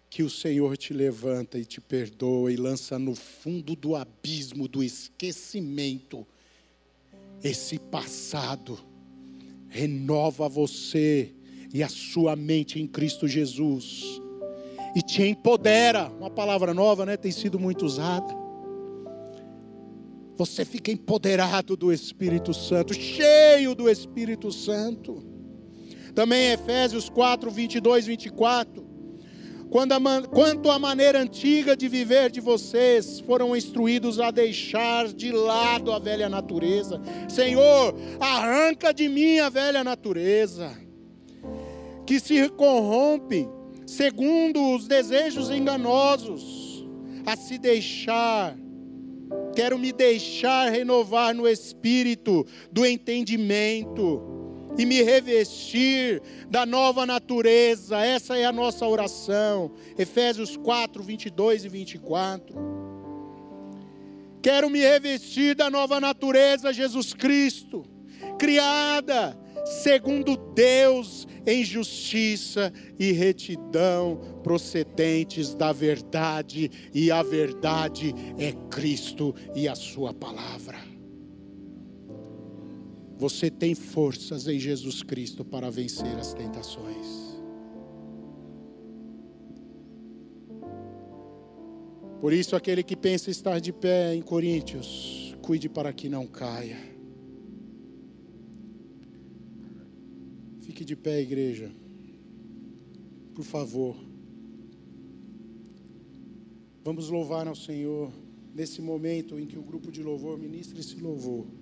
que 0.08 0.22
o 0.22 0.30
Senhor 0.30 0.74
te 0.74 0.94
levanta 0.94 1.58
e 1.58 1.66
te 1.66 1.82
perdoa 1.82 2.50
e 2.50 2.56
lança 2.56 2.98
no 2.98 3.14
fundo 3.14 3.76
do 3.76 3.94
abismo 3.94 4.66
do 4.66 4.82
esquecimento 4.82 6.26
esse 7.44 7.78
passado. 7.78 8.78
Renova 9.68 10.48
você 10.48 11.30
e 11.74 11.82
a 11.82 11.90
sua 11.90 12.34
mente 12.34 12.80
em 12.80 12.86
Cristo 12.86 13.28
Jesus. 13.28 14.02
E 14.96 15.02
te 15.02 15.22
empodera. 15.22 16.08
Uma 16.08 16.30
palavra 16.30 16.72
nova, 16.72 17.04
né? 17.04 17.18
Tem 17.18 17.32
sido 17.32 17.60
muito 17.60 17.84
usada. 17.84 18.34
Você 20.38 20.64
fica 20.64 20.90
empoderado 20.90 21.76
do 21.76 21.92
Espírito 21.92 22.54
Santo, 22.54 22.94
cheio 22.94 23.74
do 23.74 23.90
Espírito 23.90 24.50
Santo. 24.50 25.31
Também 26.14 26.52
Efésios 26.52 27.08
4, 27.08 27.50
22, 27.50 28.06
24. 28.06 28.92
Quando 29.70 29.92
a, 29.92 30.22
quanto 30.28 30.70
à 30.70 30.78
maneira 30.78 31.18
antiga 31.18 31.74
de 31.74 31.88
viver 31.88 32.30
de 32.30 32.40
vocês, 32.40 33.20
foram 33.20 33.56
instruídos 33.56 34.20
a 34.20 34.30
deixar 34.30 35.08
de 35.08 35.32
lado 35.32 35.90
a 35.90 35.98
velha 35.98 36.28
natureza. 36.28 37.00
Senhor, 37.26 37.94
arranca 38.20 38.92
de 38.92 39.08
mim 39.08 39.38
a 39.38 39.48
velha 39.48 39.82
natureza, 39.82 40.70
que 42.04 42.20
se 42.20 42.50
corrompe 42.50 43.48
segundo 43.86 44.74
os 44.74 44.86
desejos 44.86 45.50
enganosos, 45.50 46.86
a 47.24 47.34
se 47.34 47.56
deixar 47.56 48.54
quero 49.54 49.78
me 49.78 49.92
deixar 49.92 50.70
renovar 50.70 51.34
no 51.34 51.48
espírito 51.48 52.46
do 52.70 52.84
entendimento 52.84 54.41
e 54.78 54.86
me 54.86 55.02
revestir 55.02 56.22
da 56.48 56.64
nova 56.64 57.04
natureza. 57.06 57.98
Essa 58.00 58.36
é 58.36 58.44
a 58.44 58.52
nossa 58.52 58.86
oração. 58.86 59.72
Efésios 59.98 60.56
4, 60.56 61.02
22 61.02 61.64
e 61.64 61.68
24. 61.68 62.54
Quero 64.42 64.68
me 64.68 64.80
revestir 64.80 65.54
da 65.54 65.70
nova 65.70 66.00
natureza, 66.00 66.72
Jesus 66.72 67.14
Cristo, 67.14 67.84
criada 68.38 69.38
segundo 69.64 70.36
Deus 70.36 71.26
em 71.46 71.64
justiça 71.64 72.72
e 72.98 73.12
retidão, 73.12 74.20
procedentes 74.42 75.54
da 75.54 75.72
verdade, 75.72 76.70
e 76.94 77.10
a 77.10 77.22
verdade 77.22 78.14
é 78.38 78.52
Cristo 78.70 79.34
e 79.54 79.68
a 79.68 79.74
Sua 79.74 80.12
palavra. 80.12 80.91
Você 83.22 83.48
tem 83.48 83.72
forças 83.72 84.48
em 84.48 84.58
Jesus 84.58 85.00
Cristo 85.00 85.44
para 85.44 85.70
vencer 85.70 86.12
as 86.18 86.34
tentações. 86.34 87.06
Por 92.20 92.32
isso, 92.32 92.56
aquele 92.56 92.82
que 92.82 92.96
pensa 92.96 93.30
estar 93.30 93.60
de 93.60 93.72
pé 93.72 94.12
em 94.12 94.22
Coríntios, 94.22 95.36
cuide 95.40 95.68
para 95.68 95.92
que 95.92 96.08
não 96.08 96.26
caia. 96.26 96.78
Fique 100.62 100.84
de 100.84 100.96
pé, 100.96 101.20
igreja. 101.20 101.70
Por 103.36 103.44
favor. 103.44 103.94
Vamos 106.82 107.08
louvar 107.08 107.46
ao 107.46 107.54
Senhor 107.54 108.12
nesse 108.52 108.82
momento 108.82 109.38
em 109.38 109.46
que 109.46 109.56
o 109.56 109.62
grupo 109.62 109.92
de 109.92 110.02
louvor 110.02 110.36
ministra 110.36 110.80
esse 110.80 110.96
louvor. 110.96 111.61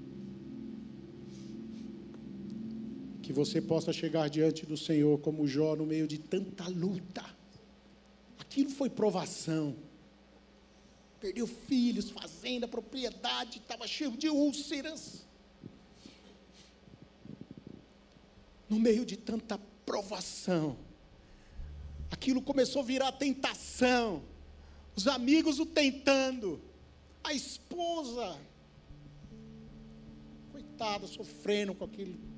Que 3.31 3.33
você 3.33 3.61
possa 3.61 3.93
chegar 3.93 4.29
diante 4.29 4.67
do 4.67 4.77
Senhor 4.77 5.17
como 5.21 5.47
Jó 5.47 5.77
no 5.77 5.87
meio 5.87 6.09
de 6.09 6.19
tanta 6.19 6.67
luta. 6.67 7.25
Aquilo 8.41 8.71
foi 8.71 8.91
provação. 8.91 9.77
Perdeu 11.21 11.47
filhos, 11.47 12.11
fazenda, 12.11 12.67
propriedade, 12.67 13.59
estava 13.59 13.87
cheio 13.87 14.17
de 14.17 14.29
úlceras. 14.29 15.25
No 18.69 18.81
meio 18.81 19.07
de 19.07 19.17
tanta 19.17 19.61
provação, 19.87 20.77
aquilo 22.11 22.43
começou 22.43 22.83
a 22.83 22.85
virar 22.85 23.13
tentação. 23.13 24.25
Os 24.97 25.07
amigos 25.07 25.61
o 25.61 25.67
tentando, 25.67 26.61
a 27.23 27.33
esposa, 27.33 28.37
coitada, 30.51 31.07
sofrendo 31.07 31.77
com 31.77 31.85
aquele, 31.85 32.30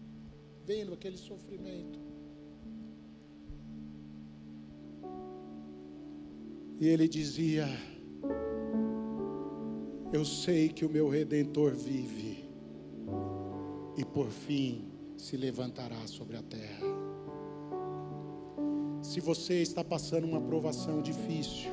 vendo 0.65 0.93
aquele 0.93 1.17
sofrimento. 1.17 1.99
E 6.81 6.89
ele 6.89 7.09
dizia: 7.09 7.67
Eu 10.13 10.25
sei 10.25 10.69
que 10.69 10.85
o 10.85 10.91
meu 10.91 11.09
redentor 11.09 11.73
vive, 11.75 12.45
e 13.97 14.05
por 14.05 14.29
fim 14.29 14.89
se 15.17 15.37
levantará 15.37 16.07
sobre 16.07 16.37
a 16.37 16.43
terra. 16.43 16.87
Se 19.03 19.21
você 19.21 19.63
está 19.63 19.85
passando 19.85 20.25
uma 20.25 20.41
provação 20.41 21.03
difícil, 21.03 21.71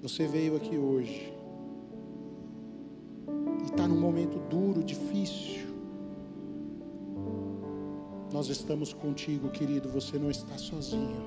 você 0.00 0.26
veio 0.26 0.56
aqui 0.56 0.76
hoje 0.76 1.32
e 3.60 3.64
está 3.64 3.86
num 3.86 4.00
momento 4.00 4.38
duro, 4.48 4.82
difícil. 4.82 5.65
Nós 8.36 8.50
estamos 8.50 8.92
contigo, 8.92 9.48
querido, 9.48 9.88
você 9.88 10.18
não 10.18 10.30
está 10.30 10.58
sozinho 10.58 11.24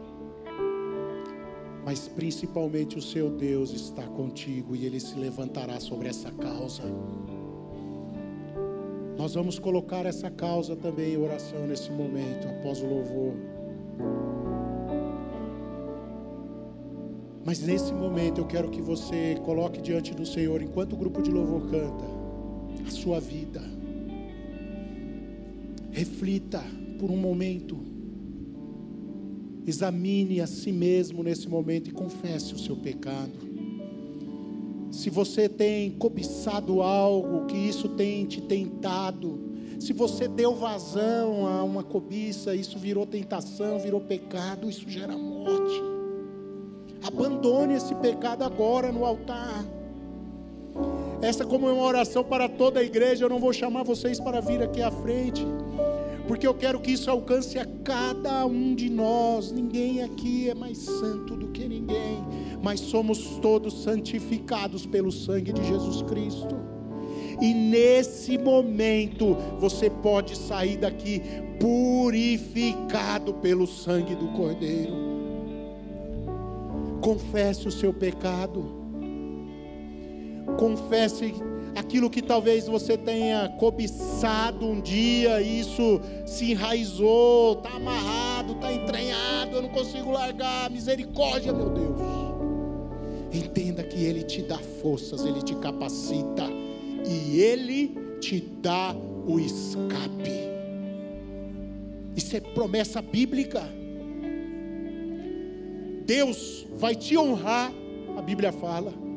mas 1.84 2.08
principalmente 2.08 3.00
o 3.00 3.02
seu 3.02 3.32
Deus 3.32 3.72
está 3.74 4.04
contigo 4.04 4.76
e 4.76 4.86
ele 4.86 5.00
se 5.00 5.18
levantará 5.18 5.80
sobre 5.80 6.08
essa 6.08 6.32
causa. 6.32 6.84
Nós 9.18 9.34
vamos 9.34 9.58
colocar 9.58 10.06
essa 10.06 10.30
causa 10.30 10.76
também 10.76 11.14
em 11.14 11.18
oração 11.18 11.66
nesse 11.66 11.90
momento, 11.92 12.48
após 12.48 12.80
o 12.84 12.86
louvor. 12.86 13.34
Mas 17.44 17.60
nesse 17.60 17.92
momento 17.92 18.40
eu 18.40 18.46
quero 18.46 18.70
que 18.70 18.84
você 18.84 19.36
coloque 19.44 19.82
diante 19.82 20.14
do 20.14 20.28
Senhor, 20.28 20.62
enquanto 20.62 20.94
o 20.94 20.98
grupo 20.98 21.24
de 21.24 21.32
louvor 21.32 21.72
canta, 21.72 22.06
a 22.88 22.92
sua 22.92 23.20
vida. 23.20 23.64
Reflita 25.90 26.64
por 27.00 27.10
um 27.10 27.18
momento 27.18 27.90
Examine 29.70 30.42
a 30.42 30.48
si 30.48 30.72
mesmo 30.72 31.22
nesse 31.22 31.48
momento 31.48 31.90
e 31.90 31.94
confesse 31.94 32.56
o 32.56 32.58
seu 32.58 32.76
pecado. 32.76 33.48
Se 34.92 35.12
você 35.12 35.48
tem 35.48 35.92
cobiçado 35.92 36.82
algo, 36.82 37.46
que 37.46 37.56
isso 37.56 37.90
tem 37.90 38.26
te 38.26 38.42
tentado, 38.42 39.40
se 39.80 39.94
você 39.94 40.28
deu 40.28 40.56
vazão 40.56 41.46
a 41.46 41.64
uma 41.64 41.84
cobiça, 41.84 42.56
isso 42.56 42.80
virou 42.80 43.06
tentação, 43.06 43.78
virou 43.78 44.02
pecado, 44.02 44.68
isso 44.68 44.90
gera 44.90 45.16
morte. 45.16 45.84
Abandone 47.04 47.76
esse 47.76 47.94
pecado 47.96 48.44
agora 48.44 48.92
no 48.92 49.06
altar. 49.06 49.64
Essa 51.22 51.46
como 51.46 51.70
é 51.70 51.72
uma 51.72 51.84
oração 51.84 52.24
para 52.24 52.50
toda 52.50 52.80
a 52.80 52.84
igreja, 52.84 53.26
eu 53.26 53.30
não 53.30 53.40
vou 53.40 53.54
chamar 53.54 53.84
vocês 53.84 54.20
para 54.20 54.42
vir 54.42 54.64
aqui 54.64 54.82
à 54.82 54.90
frente 54.90 55.46
porque 56.30 56.46
eu 56.46 56.54
quero 56.54 56.80
que 56.80 56.92
isso 56.92 57.10
alcance 57.10 57.58
a 57.58 57.66
cada 57.84 58.46
um 58.46 58.76
de 58.76 58.88
nós. 58.88 59.52
Ninguém 59.52 60.04
aqui 60.04 60.48
é 60.48 60.54
mais 60.54 60.78
santo 60.78 61.36
do 61.36 61.48
que 61.48 61.68
ninguém, 61.68 62.24
mas 62.62 62.82
somos 62.82 63.40
todos 63.40 63.82
santificados 63.82 64.86
pelo 64.86 65.12
sangue 65.12 65.52
de 65.52 65.66
Jesus 65.66 66.04
Cristo. 66.04 66.56
E 67.42 67.52
nesse 67.52 68.38
momento 68.38 69.36
você 69.58 69.90
pode 69.90 70.38
sair 70.38 70.78
daqui 70.78 71.20
purificado 71.60 73.34
pelo 73.34 73.66
sangue 73.66 74.14
do 74.14 74.28
Cordeiro. 74.28 74.94
Confesse 77.02 77.68
o 77.68 77.72
seu 77.72 77.92
pecado. 77.92 78.64
Confesse 80.60 81.34
aquilo 81.76 82.10
que 82.10 82.22
talvez 82.22 82.68
você 82.68 82.98
tenha 82.98 83.50
cobiçado 83.58 84.66
um 84.66 84.82
dia, 84.82 85.42
isso 85.42 86.02
se 86.26 86.52
enraizou, 86.52 87.54
está 87.54 87.72
amarrado, 87.72 88.54
está 88.54 88.74
entranhado, 88.74 89.56
eu 89.56 89.62
não 89.62 89.70
consigo 89.70 90.12
largar, 90.12 90.70
misericórdia, 90.70 91.54
meu 91.54 91.70
Deus. 91.70 92.00
Entenda 93.34 93.84
que 93.84 94.04
Ele 94.04 94.24
te 94.24 94.42
dá 94.42 94.58
forças, 94.58 95.26
Ele 95.26 95.42
te 95.42 95.56
capacita 95.56 96.46
e 97.08 97.40
Ele 97.40 97.96
te 98.20 98.40
dá 98.62 98.96
o 99.28 99.40
escape. 99.40 100.50
Isso 102.16 102.36
é 102.36 102.40
promessa 102.40 103.02
bíblica. 103.02 103.62
Deus 106.06 106.66
vai 106.76 106.96
te 106.96 107.18
honrar, 107.18 107.72
a 108.18 108.22
Bíblia 108.22 108.52
fala 108.52 109.09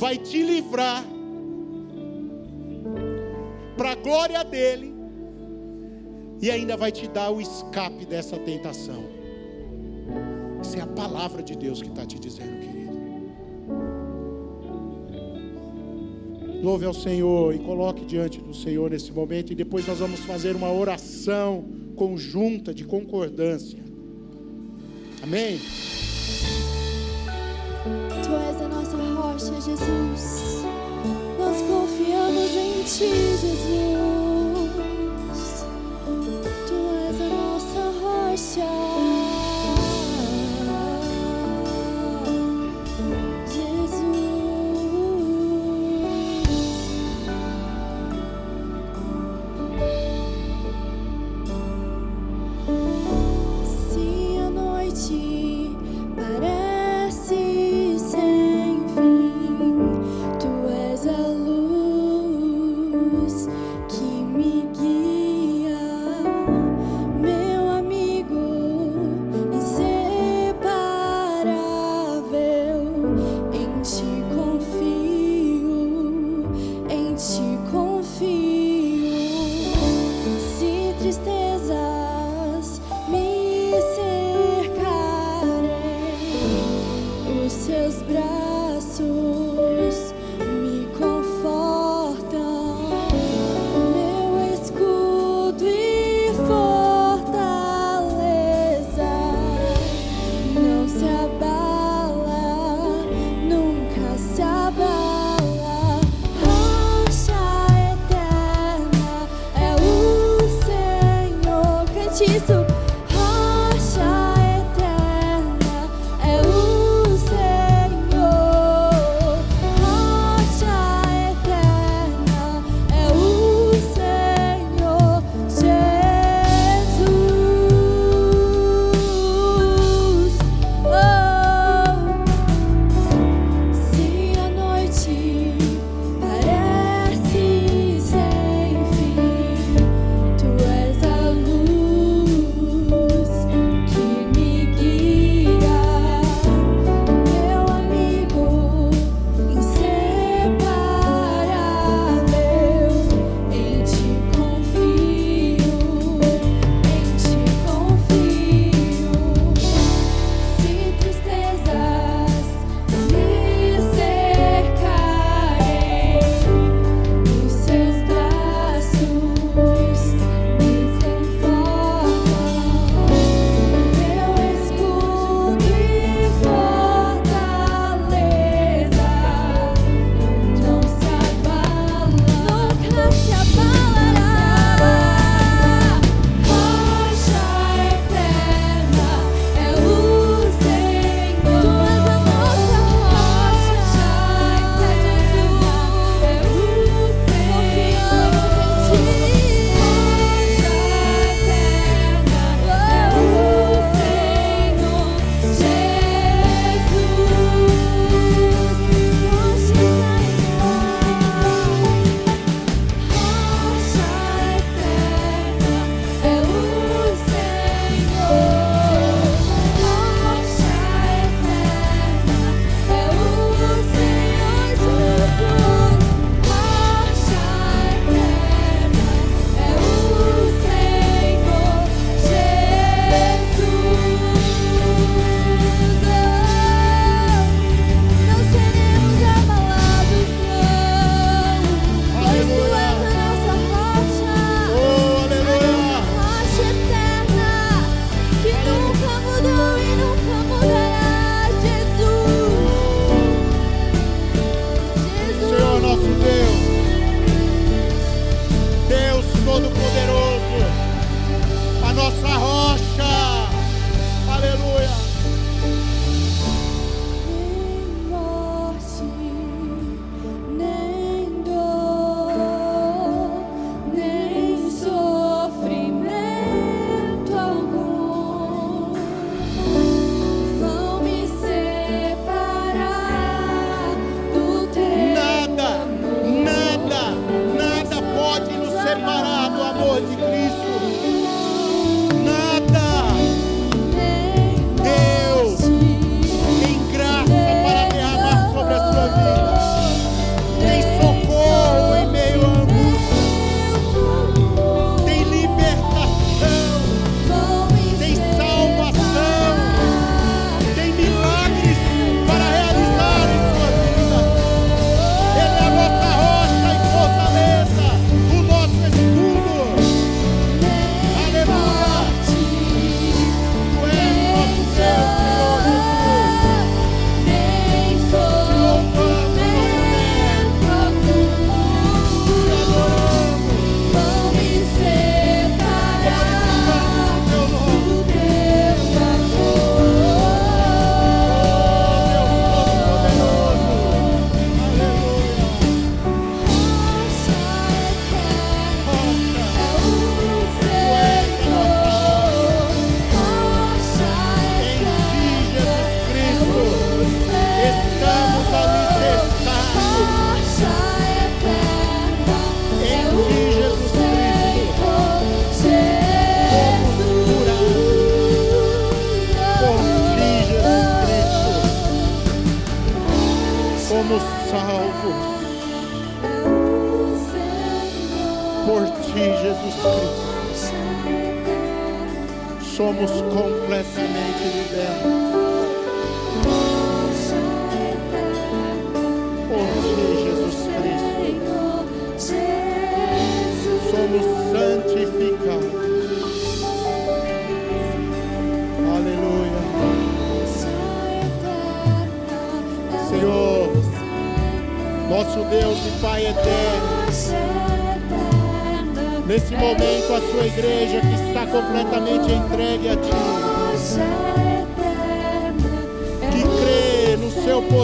vai 0.00 0.16
te 0.16 0.42
livrar 0.42 1.04
para 3.76 3.90
a 3.90 3.94
glória 3.94 4.42
dele 4.42 4.94
e 6.40 6.50
ainda 6.50 6.74
vai 6.74 6.90
te 6.90 7.06
dar 7.06 7.30
o 7.30 7.38
escape 7.38 8.06
dessa 8.06 8.38
tentação. 8.38 9.04
Essa 10.58 10.78
é 10.78 10.80
a 10.80 10.86
palavra 10.86 11.42
de 11.42 11.54
Deus 11.54 11.82
que 11.82 11.88
está 11.88 12.06
te 12.06 12.18
dizendo, 12.18 12.60
querido. 12.60 12.80
Louve 16.62 16.86
ao 16.86 16.94
Senhor 16.94 17.54
e 17.54 17.58
coloque 17.58 18.06
diante 18.06 18.40
do 18.40 18.54
Senhor 18.54 18.90
nesse 18.90 19.12
momento, 19.12 19.52
e 19.52 19.54
depois 19.54 19.86
nós 19.86 19.98
vamos 19.98 20.20
fazer 20.20 20.56
uma 20.56 20.72
oração 20.72 21.62
conjunta 21.94 22.72
de 22.72 22.84
concordância. 22.84 23.78
Amém? 25.22 25.60
Nossa 29.40 29.52
rocha, 29.52 29.60
Jesus. 29.60 30.64
Nós 31.38 31.62
confiamos 31.62 32.50
em 32.50 32.82
Ti, 32.82 33.36
Jesus. 33.40 33.70
Somos 38.30 38.89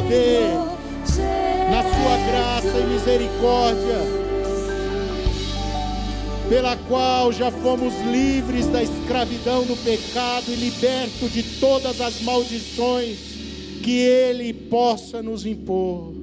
poder, 0.06 0.54
na 1.70 1.82
Sua 1.82 2.16
graça 2.28 2.78
e 2.78 2.86
misericórdia, 2.86 3.98
pela 6.48 6.76
qual 6.76 7.32
já 7.32 7.50
fomos 7.50 7.92
livres 8.12 8.66
da 8.66 8.82
escravidão 8.82 9.64
do 9.64 9.76
pecado 9.82 10.44
e 10.48 10.54
libertos 10.54 11.32
de 11.32 11.42
todas 11.58 12.00
as 12.00 12.22
maldições 12.22 13.18
que 13.82 13.98
Ele 13.98 14.52
possa 14.52 15.22
nos 15.22 15.44
impor. 15.44 16.14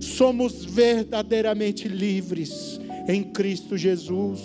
Somos 0.00 0.64
verdadeiramente 0.64 1.86
livres 1.86 2.80
em 3.06 3.22
Cristo 3.22 3.76
Jesus. 3.76 4.40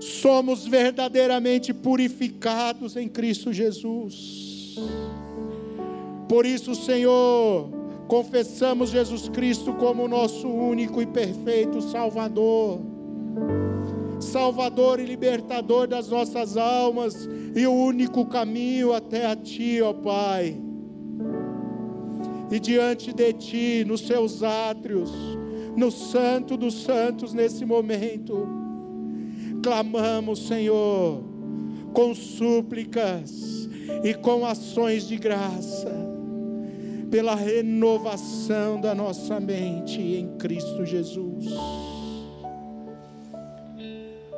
Somos 0.00 0.66
verdadeiramente 0.66 1.72
purificados 1.72 2.96
em 2.96 3.08
Cristo 3.08 3.52
Jesus. 3.52 4.74
Por 6.28 6.46
isso, 6.46 6.74
Senhor, 6.74 7.68
confessamos 8.08 8.90
Jesus 8.90 9.28
Cristo 9.28 9.74
como 9.74 10.08
nosso 10.08 10.48
único 10.48 11.02
e 11.02 11.06
perfeito 11.06 11.80
Salvador. 11.82 12.80
Salvador 14.20 15.00
e 15.00 15.04
libertador 15.04 15.86
das 15.86 16.08
nossas 16.08 16.56
almas 16.56 17.28
e 17.54 17.66
o 17.66 17.72
único 17.72 18.24
caminho 18.26 18.92
até 18.92 19.26
a 19.26 19.36
Ti, 19.36 19.82
ó 19.82 19.92
Pai. 19.92 20.60
E 22.50 22.58
diante 22.58 23.12
de 23.12 23.32
Ti, 23.32 23.84
nos 23.86 24.06
seus 24.06 24.42
átrios, 24.42 25.10
no 25.76 25.90
Santo 25.90 26.56
dos 26.56 26.82
Santos 26.82 27.32
nesse 27.32 27.64
momento. 27.64 28.48
Clamamos, 29.62 30.46
Senhor, 30.46 31.22
com 31.92 32.14
súplicas 32.14 33.68
e 34.02 34.14
com 34.14 34.44
ações 34.44 35.08
de 35.08 35.16
graça, 35.16 35.90
pela 37.04 37.34
renovação 37.34 38.80
da 38.80 38.94
nossa 38.94 39.38
mente 39.40 40.00
em 40.00 40.36
Cristo 40.36 40.84
Jesus. 40.84 41.46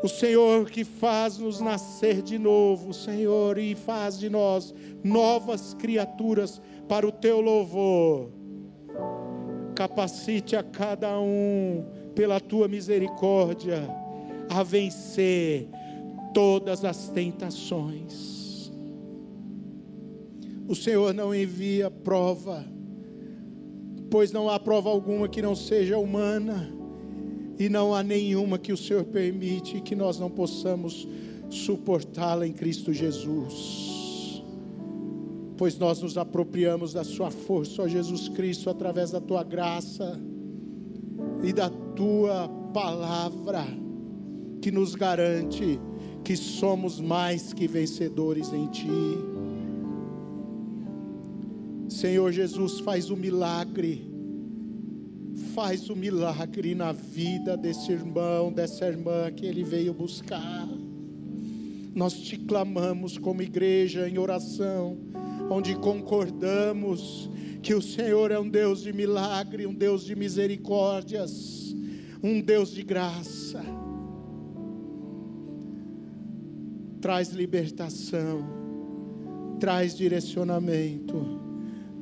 O 0.03 0.09
Senhor 0.09 0.71
que 0.71 0.85
faz 0.85 1.39
nos 1.39 1.61
nascer 1.61 2.23
de 2.23 2.39
novo, 2.39 2.93
Senhor, 2.93 3.59
e 3.59 3.75
faz 3.75 4.19
de 4.19 4.29
nós 4.29 4.75
novas 5.03 5.75
criaturas 5.75 6.61
para 6.89 7.07
o 7.07 7.13
teu 7.13 7.41
louvor 7.41 8.31
capacite 9.77 10.57
a 10.57 10.63
cada 10.63 11.21
um, 11.21 11.85
pela 12.15 12.41
tua 12.41 12.67
misericórdia, 12.67 13.87
a 14.49 14.63
vencer 14.63 15.69
todas 16.33 16.83
as 16.83 17.11
tentações. 17.11 18.36
O 20.69 20.75
Senhor 20.75 21.15
não 21.15 21.35
envia 21.35 21.91
prova, 21.91 22.65
pois 24.11 24.33
não 24.33 24.49
há 24.49 24.59
prova 24.59 24.91
alguma 24.91 25.29
que 25.29 25.41
não 25.41 25.55
seja 25.55 25.99
humana, 25.99 26.73
e 27.59 27.69
não 27.69 27.95
há 27.95 28.03
nenhuma 28.03 28.59
que 28.59 28.73
o 28.73 28.77
Senhor 28.77 29.05
permite 29.05 29.81
que 29.81 29.95
nós 29.95 30.19
não 30.19 30.31
possamos 30.31 31.09
suportá-la 31.49 32.47
em 32.47 32.53
Cristo 32.53 32.93
Jesus 32.93 33.97
pois 35.57 35.79
nós 35.79 36.03
nos 36.03 36.19
apropriamos 36.19 36.93
da 36.93 37.03
Sua 37.03 37.31
força, 37.31 37.83
ó 37.83 37.89
Jesus 37.89 38.29
Cristo, 38.29 38.69
através 38.69 39.11
da 39.11 39.21
Tua 39.21 39.43
graça 39.43 40.21
e 41.43 41.53
da 41.53 41.71
Tua 41.71 42.49
palavra, 42.73 43.65
que 44.61 44.71
nos 44.71 44.95
garante 44.95 45.81
que 46.23 46.37
somos 46.37 47.01
mais 47.01 47.53
que 47.53 47.67
vencedores 47.67 48.53
em 48.53 48.67
Ti. 48.67 49.36
Senhor 51.97 52.31
Jesus, 52.31 52.81
faz 52.81 53.09
o 53.09 53.17
milagre, 53.17 54.07
faz 55.55 55.89
o 55.89 55.97
milagre 55.97 56.75
na 56.75 56.93
vida 56.93 57.57
desse 57.57 57.91
irmão, 57.91 58.53
dessa 58.53 58.85
irmã 58.87 59.33
que 59.33 59.47
ele 59.47 59.65
veio 59.65 59.95
buscar. 59.95 60.69
Nós 61.95 62.13
te 62.21 62.37
clamamos 62.37 63.17
como 63.17 63.41
igreja 63.41 64.07
em 64.07 64.19
oração 64.19 64.99
onde 65.51 65.75
concordamos 65.77 67.31
que 67.63 67.73
o 67.73 67.81
Senhor 67.81 68.31
é 68.31 68.39
um 68.39 68.49
Deus 68.49 68.83
de 68.83 68.93
milagre, 68.93 69.67
um 69.67 69.73
Deus 69.73 70.05
de 70.05 70.15
misericórdias, 70.15 71.75
um 72.23 72.43
Deus 72.43 72.73
de 72.73 72.83
graça. 72.83 73.65
Traz 77.01 77.31
libertação, 77.31 78.45
traz 79.59 79.97
direcionamento, 79.97 81.46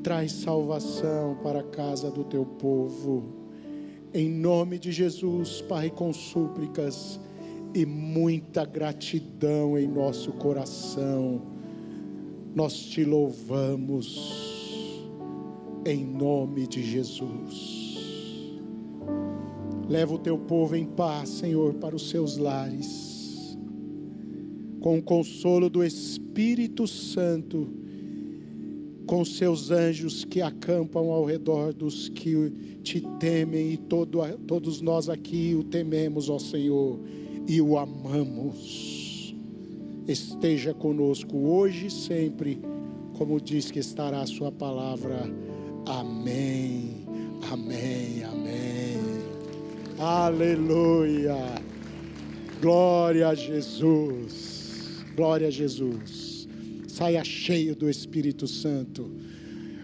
traz 0.04 0.30
salvação 0.30 1.36
para 1.42 1.58
a 1.60 1.64
casa 1.64 2.10
do 2.10 2.22
teu 2.22 2.44
povo. 2.44 3.24
Em 4.12 4.28
nome 4.28 4.78
de 4.78 4.92
Jesus, 4.92 5.60
Pai, 5.62 5.90
com 5.90 6.12
súplicas 6.12 7.18
e 7.74 7.84
muita 7.84 8.64
gratidão 8.64 9.76
em 9.76 9.88
nosso 9.88 10.30
coração 10.32 11.42
nós 12.54 12.78
te 12.78 13.04
louvamos 13.04 15.02
em 15.84 16.04
nome 16.04 16.68
de 16.68 16.82
Jesus. 16.82 18.60
Leva 19.88 20.14
o 20.14 20.18
teu 20.18 20.38
povo 20.38 20.76
em 20.76 20.86
paz, 20.86 21.30
Senhor, 21.30 21.74
para 21.74 21.96
os 21.96 22.08
seus 22.08 22.36
lares, 22.36 23.58
com 24.80 24.98
o 24.98 25.02
consolo 25.02 25.68
do 25.68 25.82
Espírito 25.82 26.86
Santo, 26.86 27.83
com 29.06 29.24
seus 29.24 29.70
anjos 29.70 30.24
que 30.24 30.40
acampam 30.40 31.10
ao 31.10 31.24
redor 31.24 31.72
dos 31.72 32.08
que 32.08 32.50
te 32.82 33.00
temem, 33.18 33.72
e 33.72 33.76
todo, 33.76 34.20
todos 34.46 34.80
nós 34.80 35.08
aqui 35.08 35.54
o 35.54 35.64
tememos, 35.64 36.28
ó 36.28 36.38
Senhor, 36.38 36.98
e 37.46 37.60
o 37.60 37.76
amamos 37.78 39.14
esteja 40.06 40.74
conosco 40.74 41.36
hoje 41.36 41.86
e 41.86 41.90
sempre, 41.90 42.60
como 43.16 43.40
diz 43.40 43.70
que 43.70 43.78
estará 43.78 44.20
a 44.20 44.26
sua 44.26 44.52
palavra. 44.52 45.30
Amém. 45.86 47.04
Amém. 47.50 48.22
Amém. 48.24 48.98
Aleluia. 49.98 51.36
Glória 52.60 53.28
a 53.28 53.34
Jesus. 53.34 55.04
Glória 55.14 55.48
a 55.48 55.50
Jesus. 55.50 56.33
Saia 56.94 57.24
cheio 57.24 57.74
do 57.74 57.90
Espírito 57.90 58.46
Santo, 58.46 59.10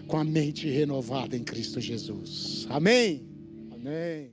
com 0.07 0.15
a 0.15 0.23
mente 0.23 0.69
renovada 0.69 1.35
em 1.35 1.43
Cristo 1.43 1.81
Jesus. 1.81 2.65
Amém. 2.69 3.21
Amém. 3.69 4.31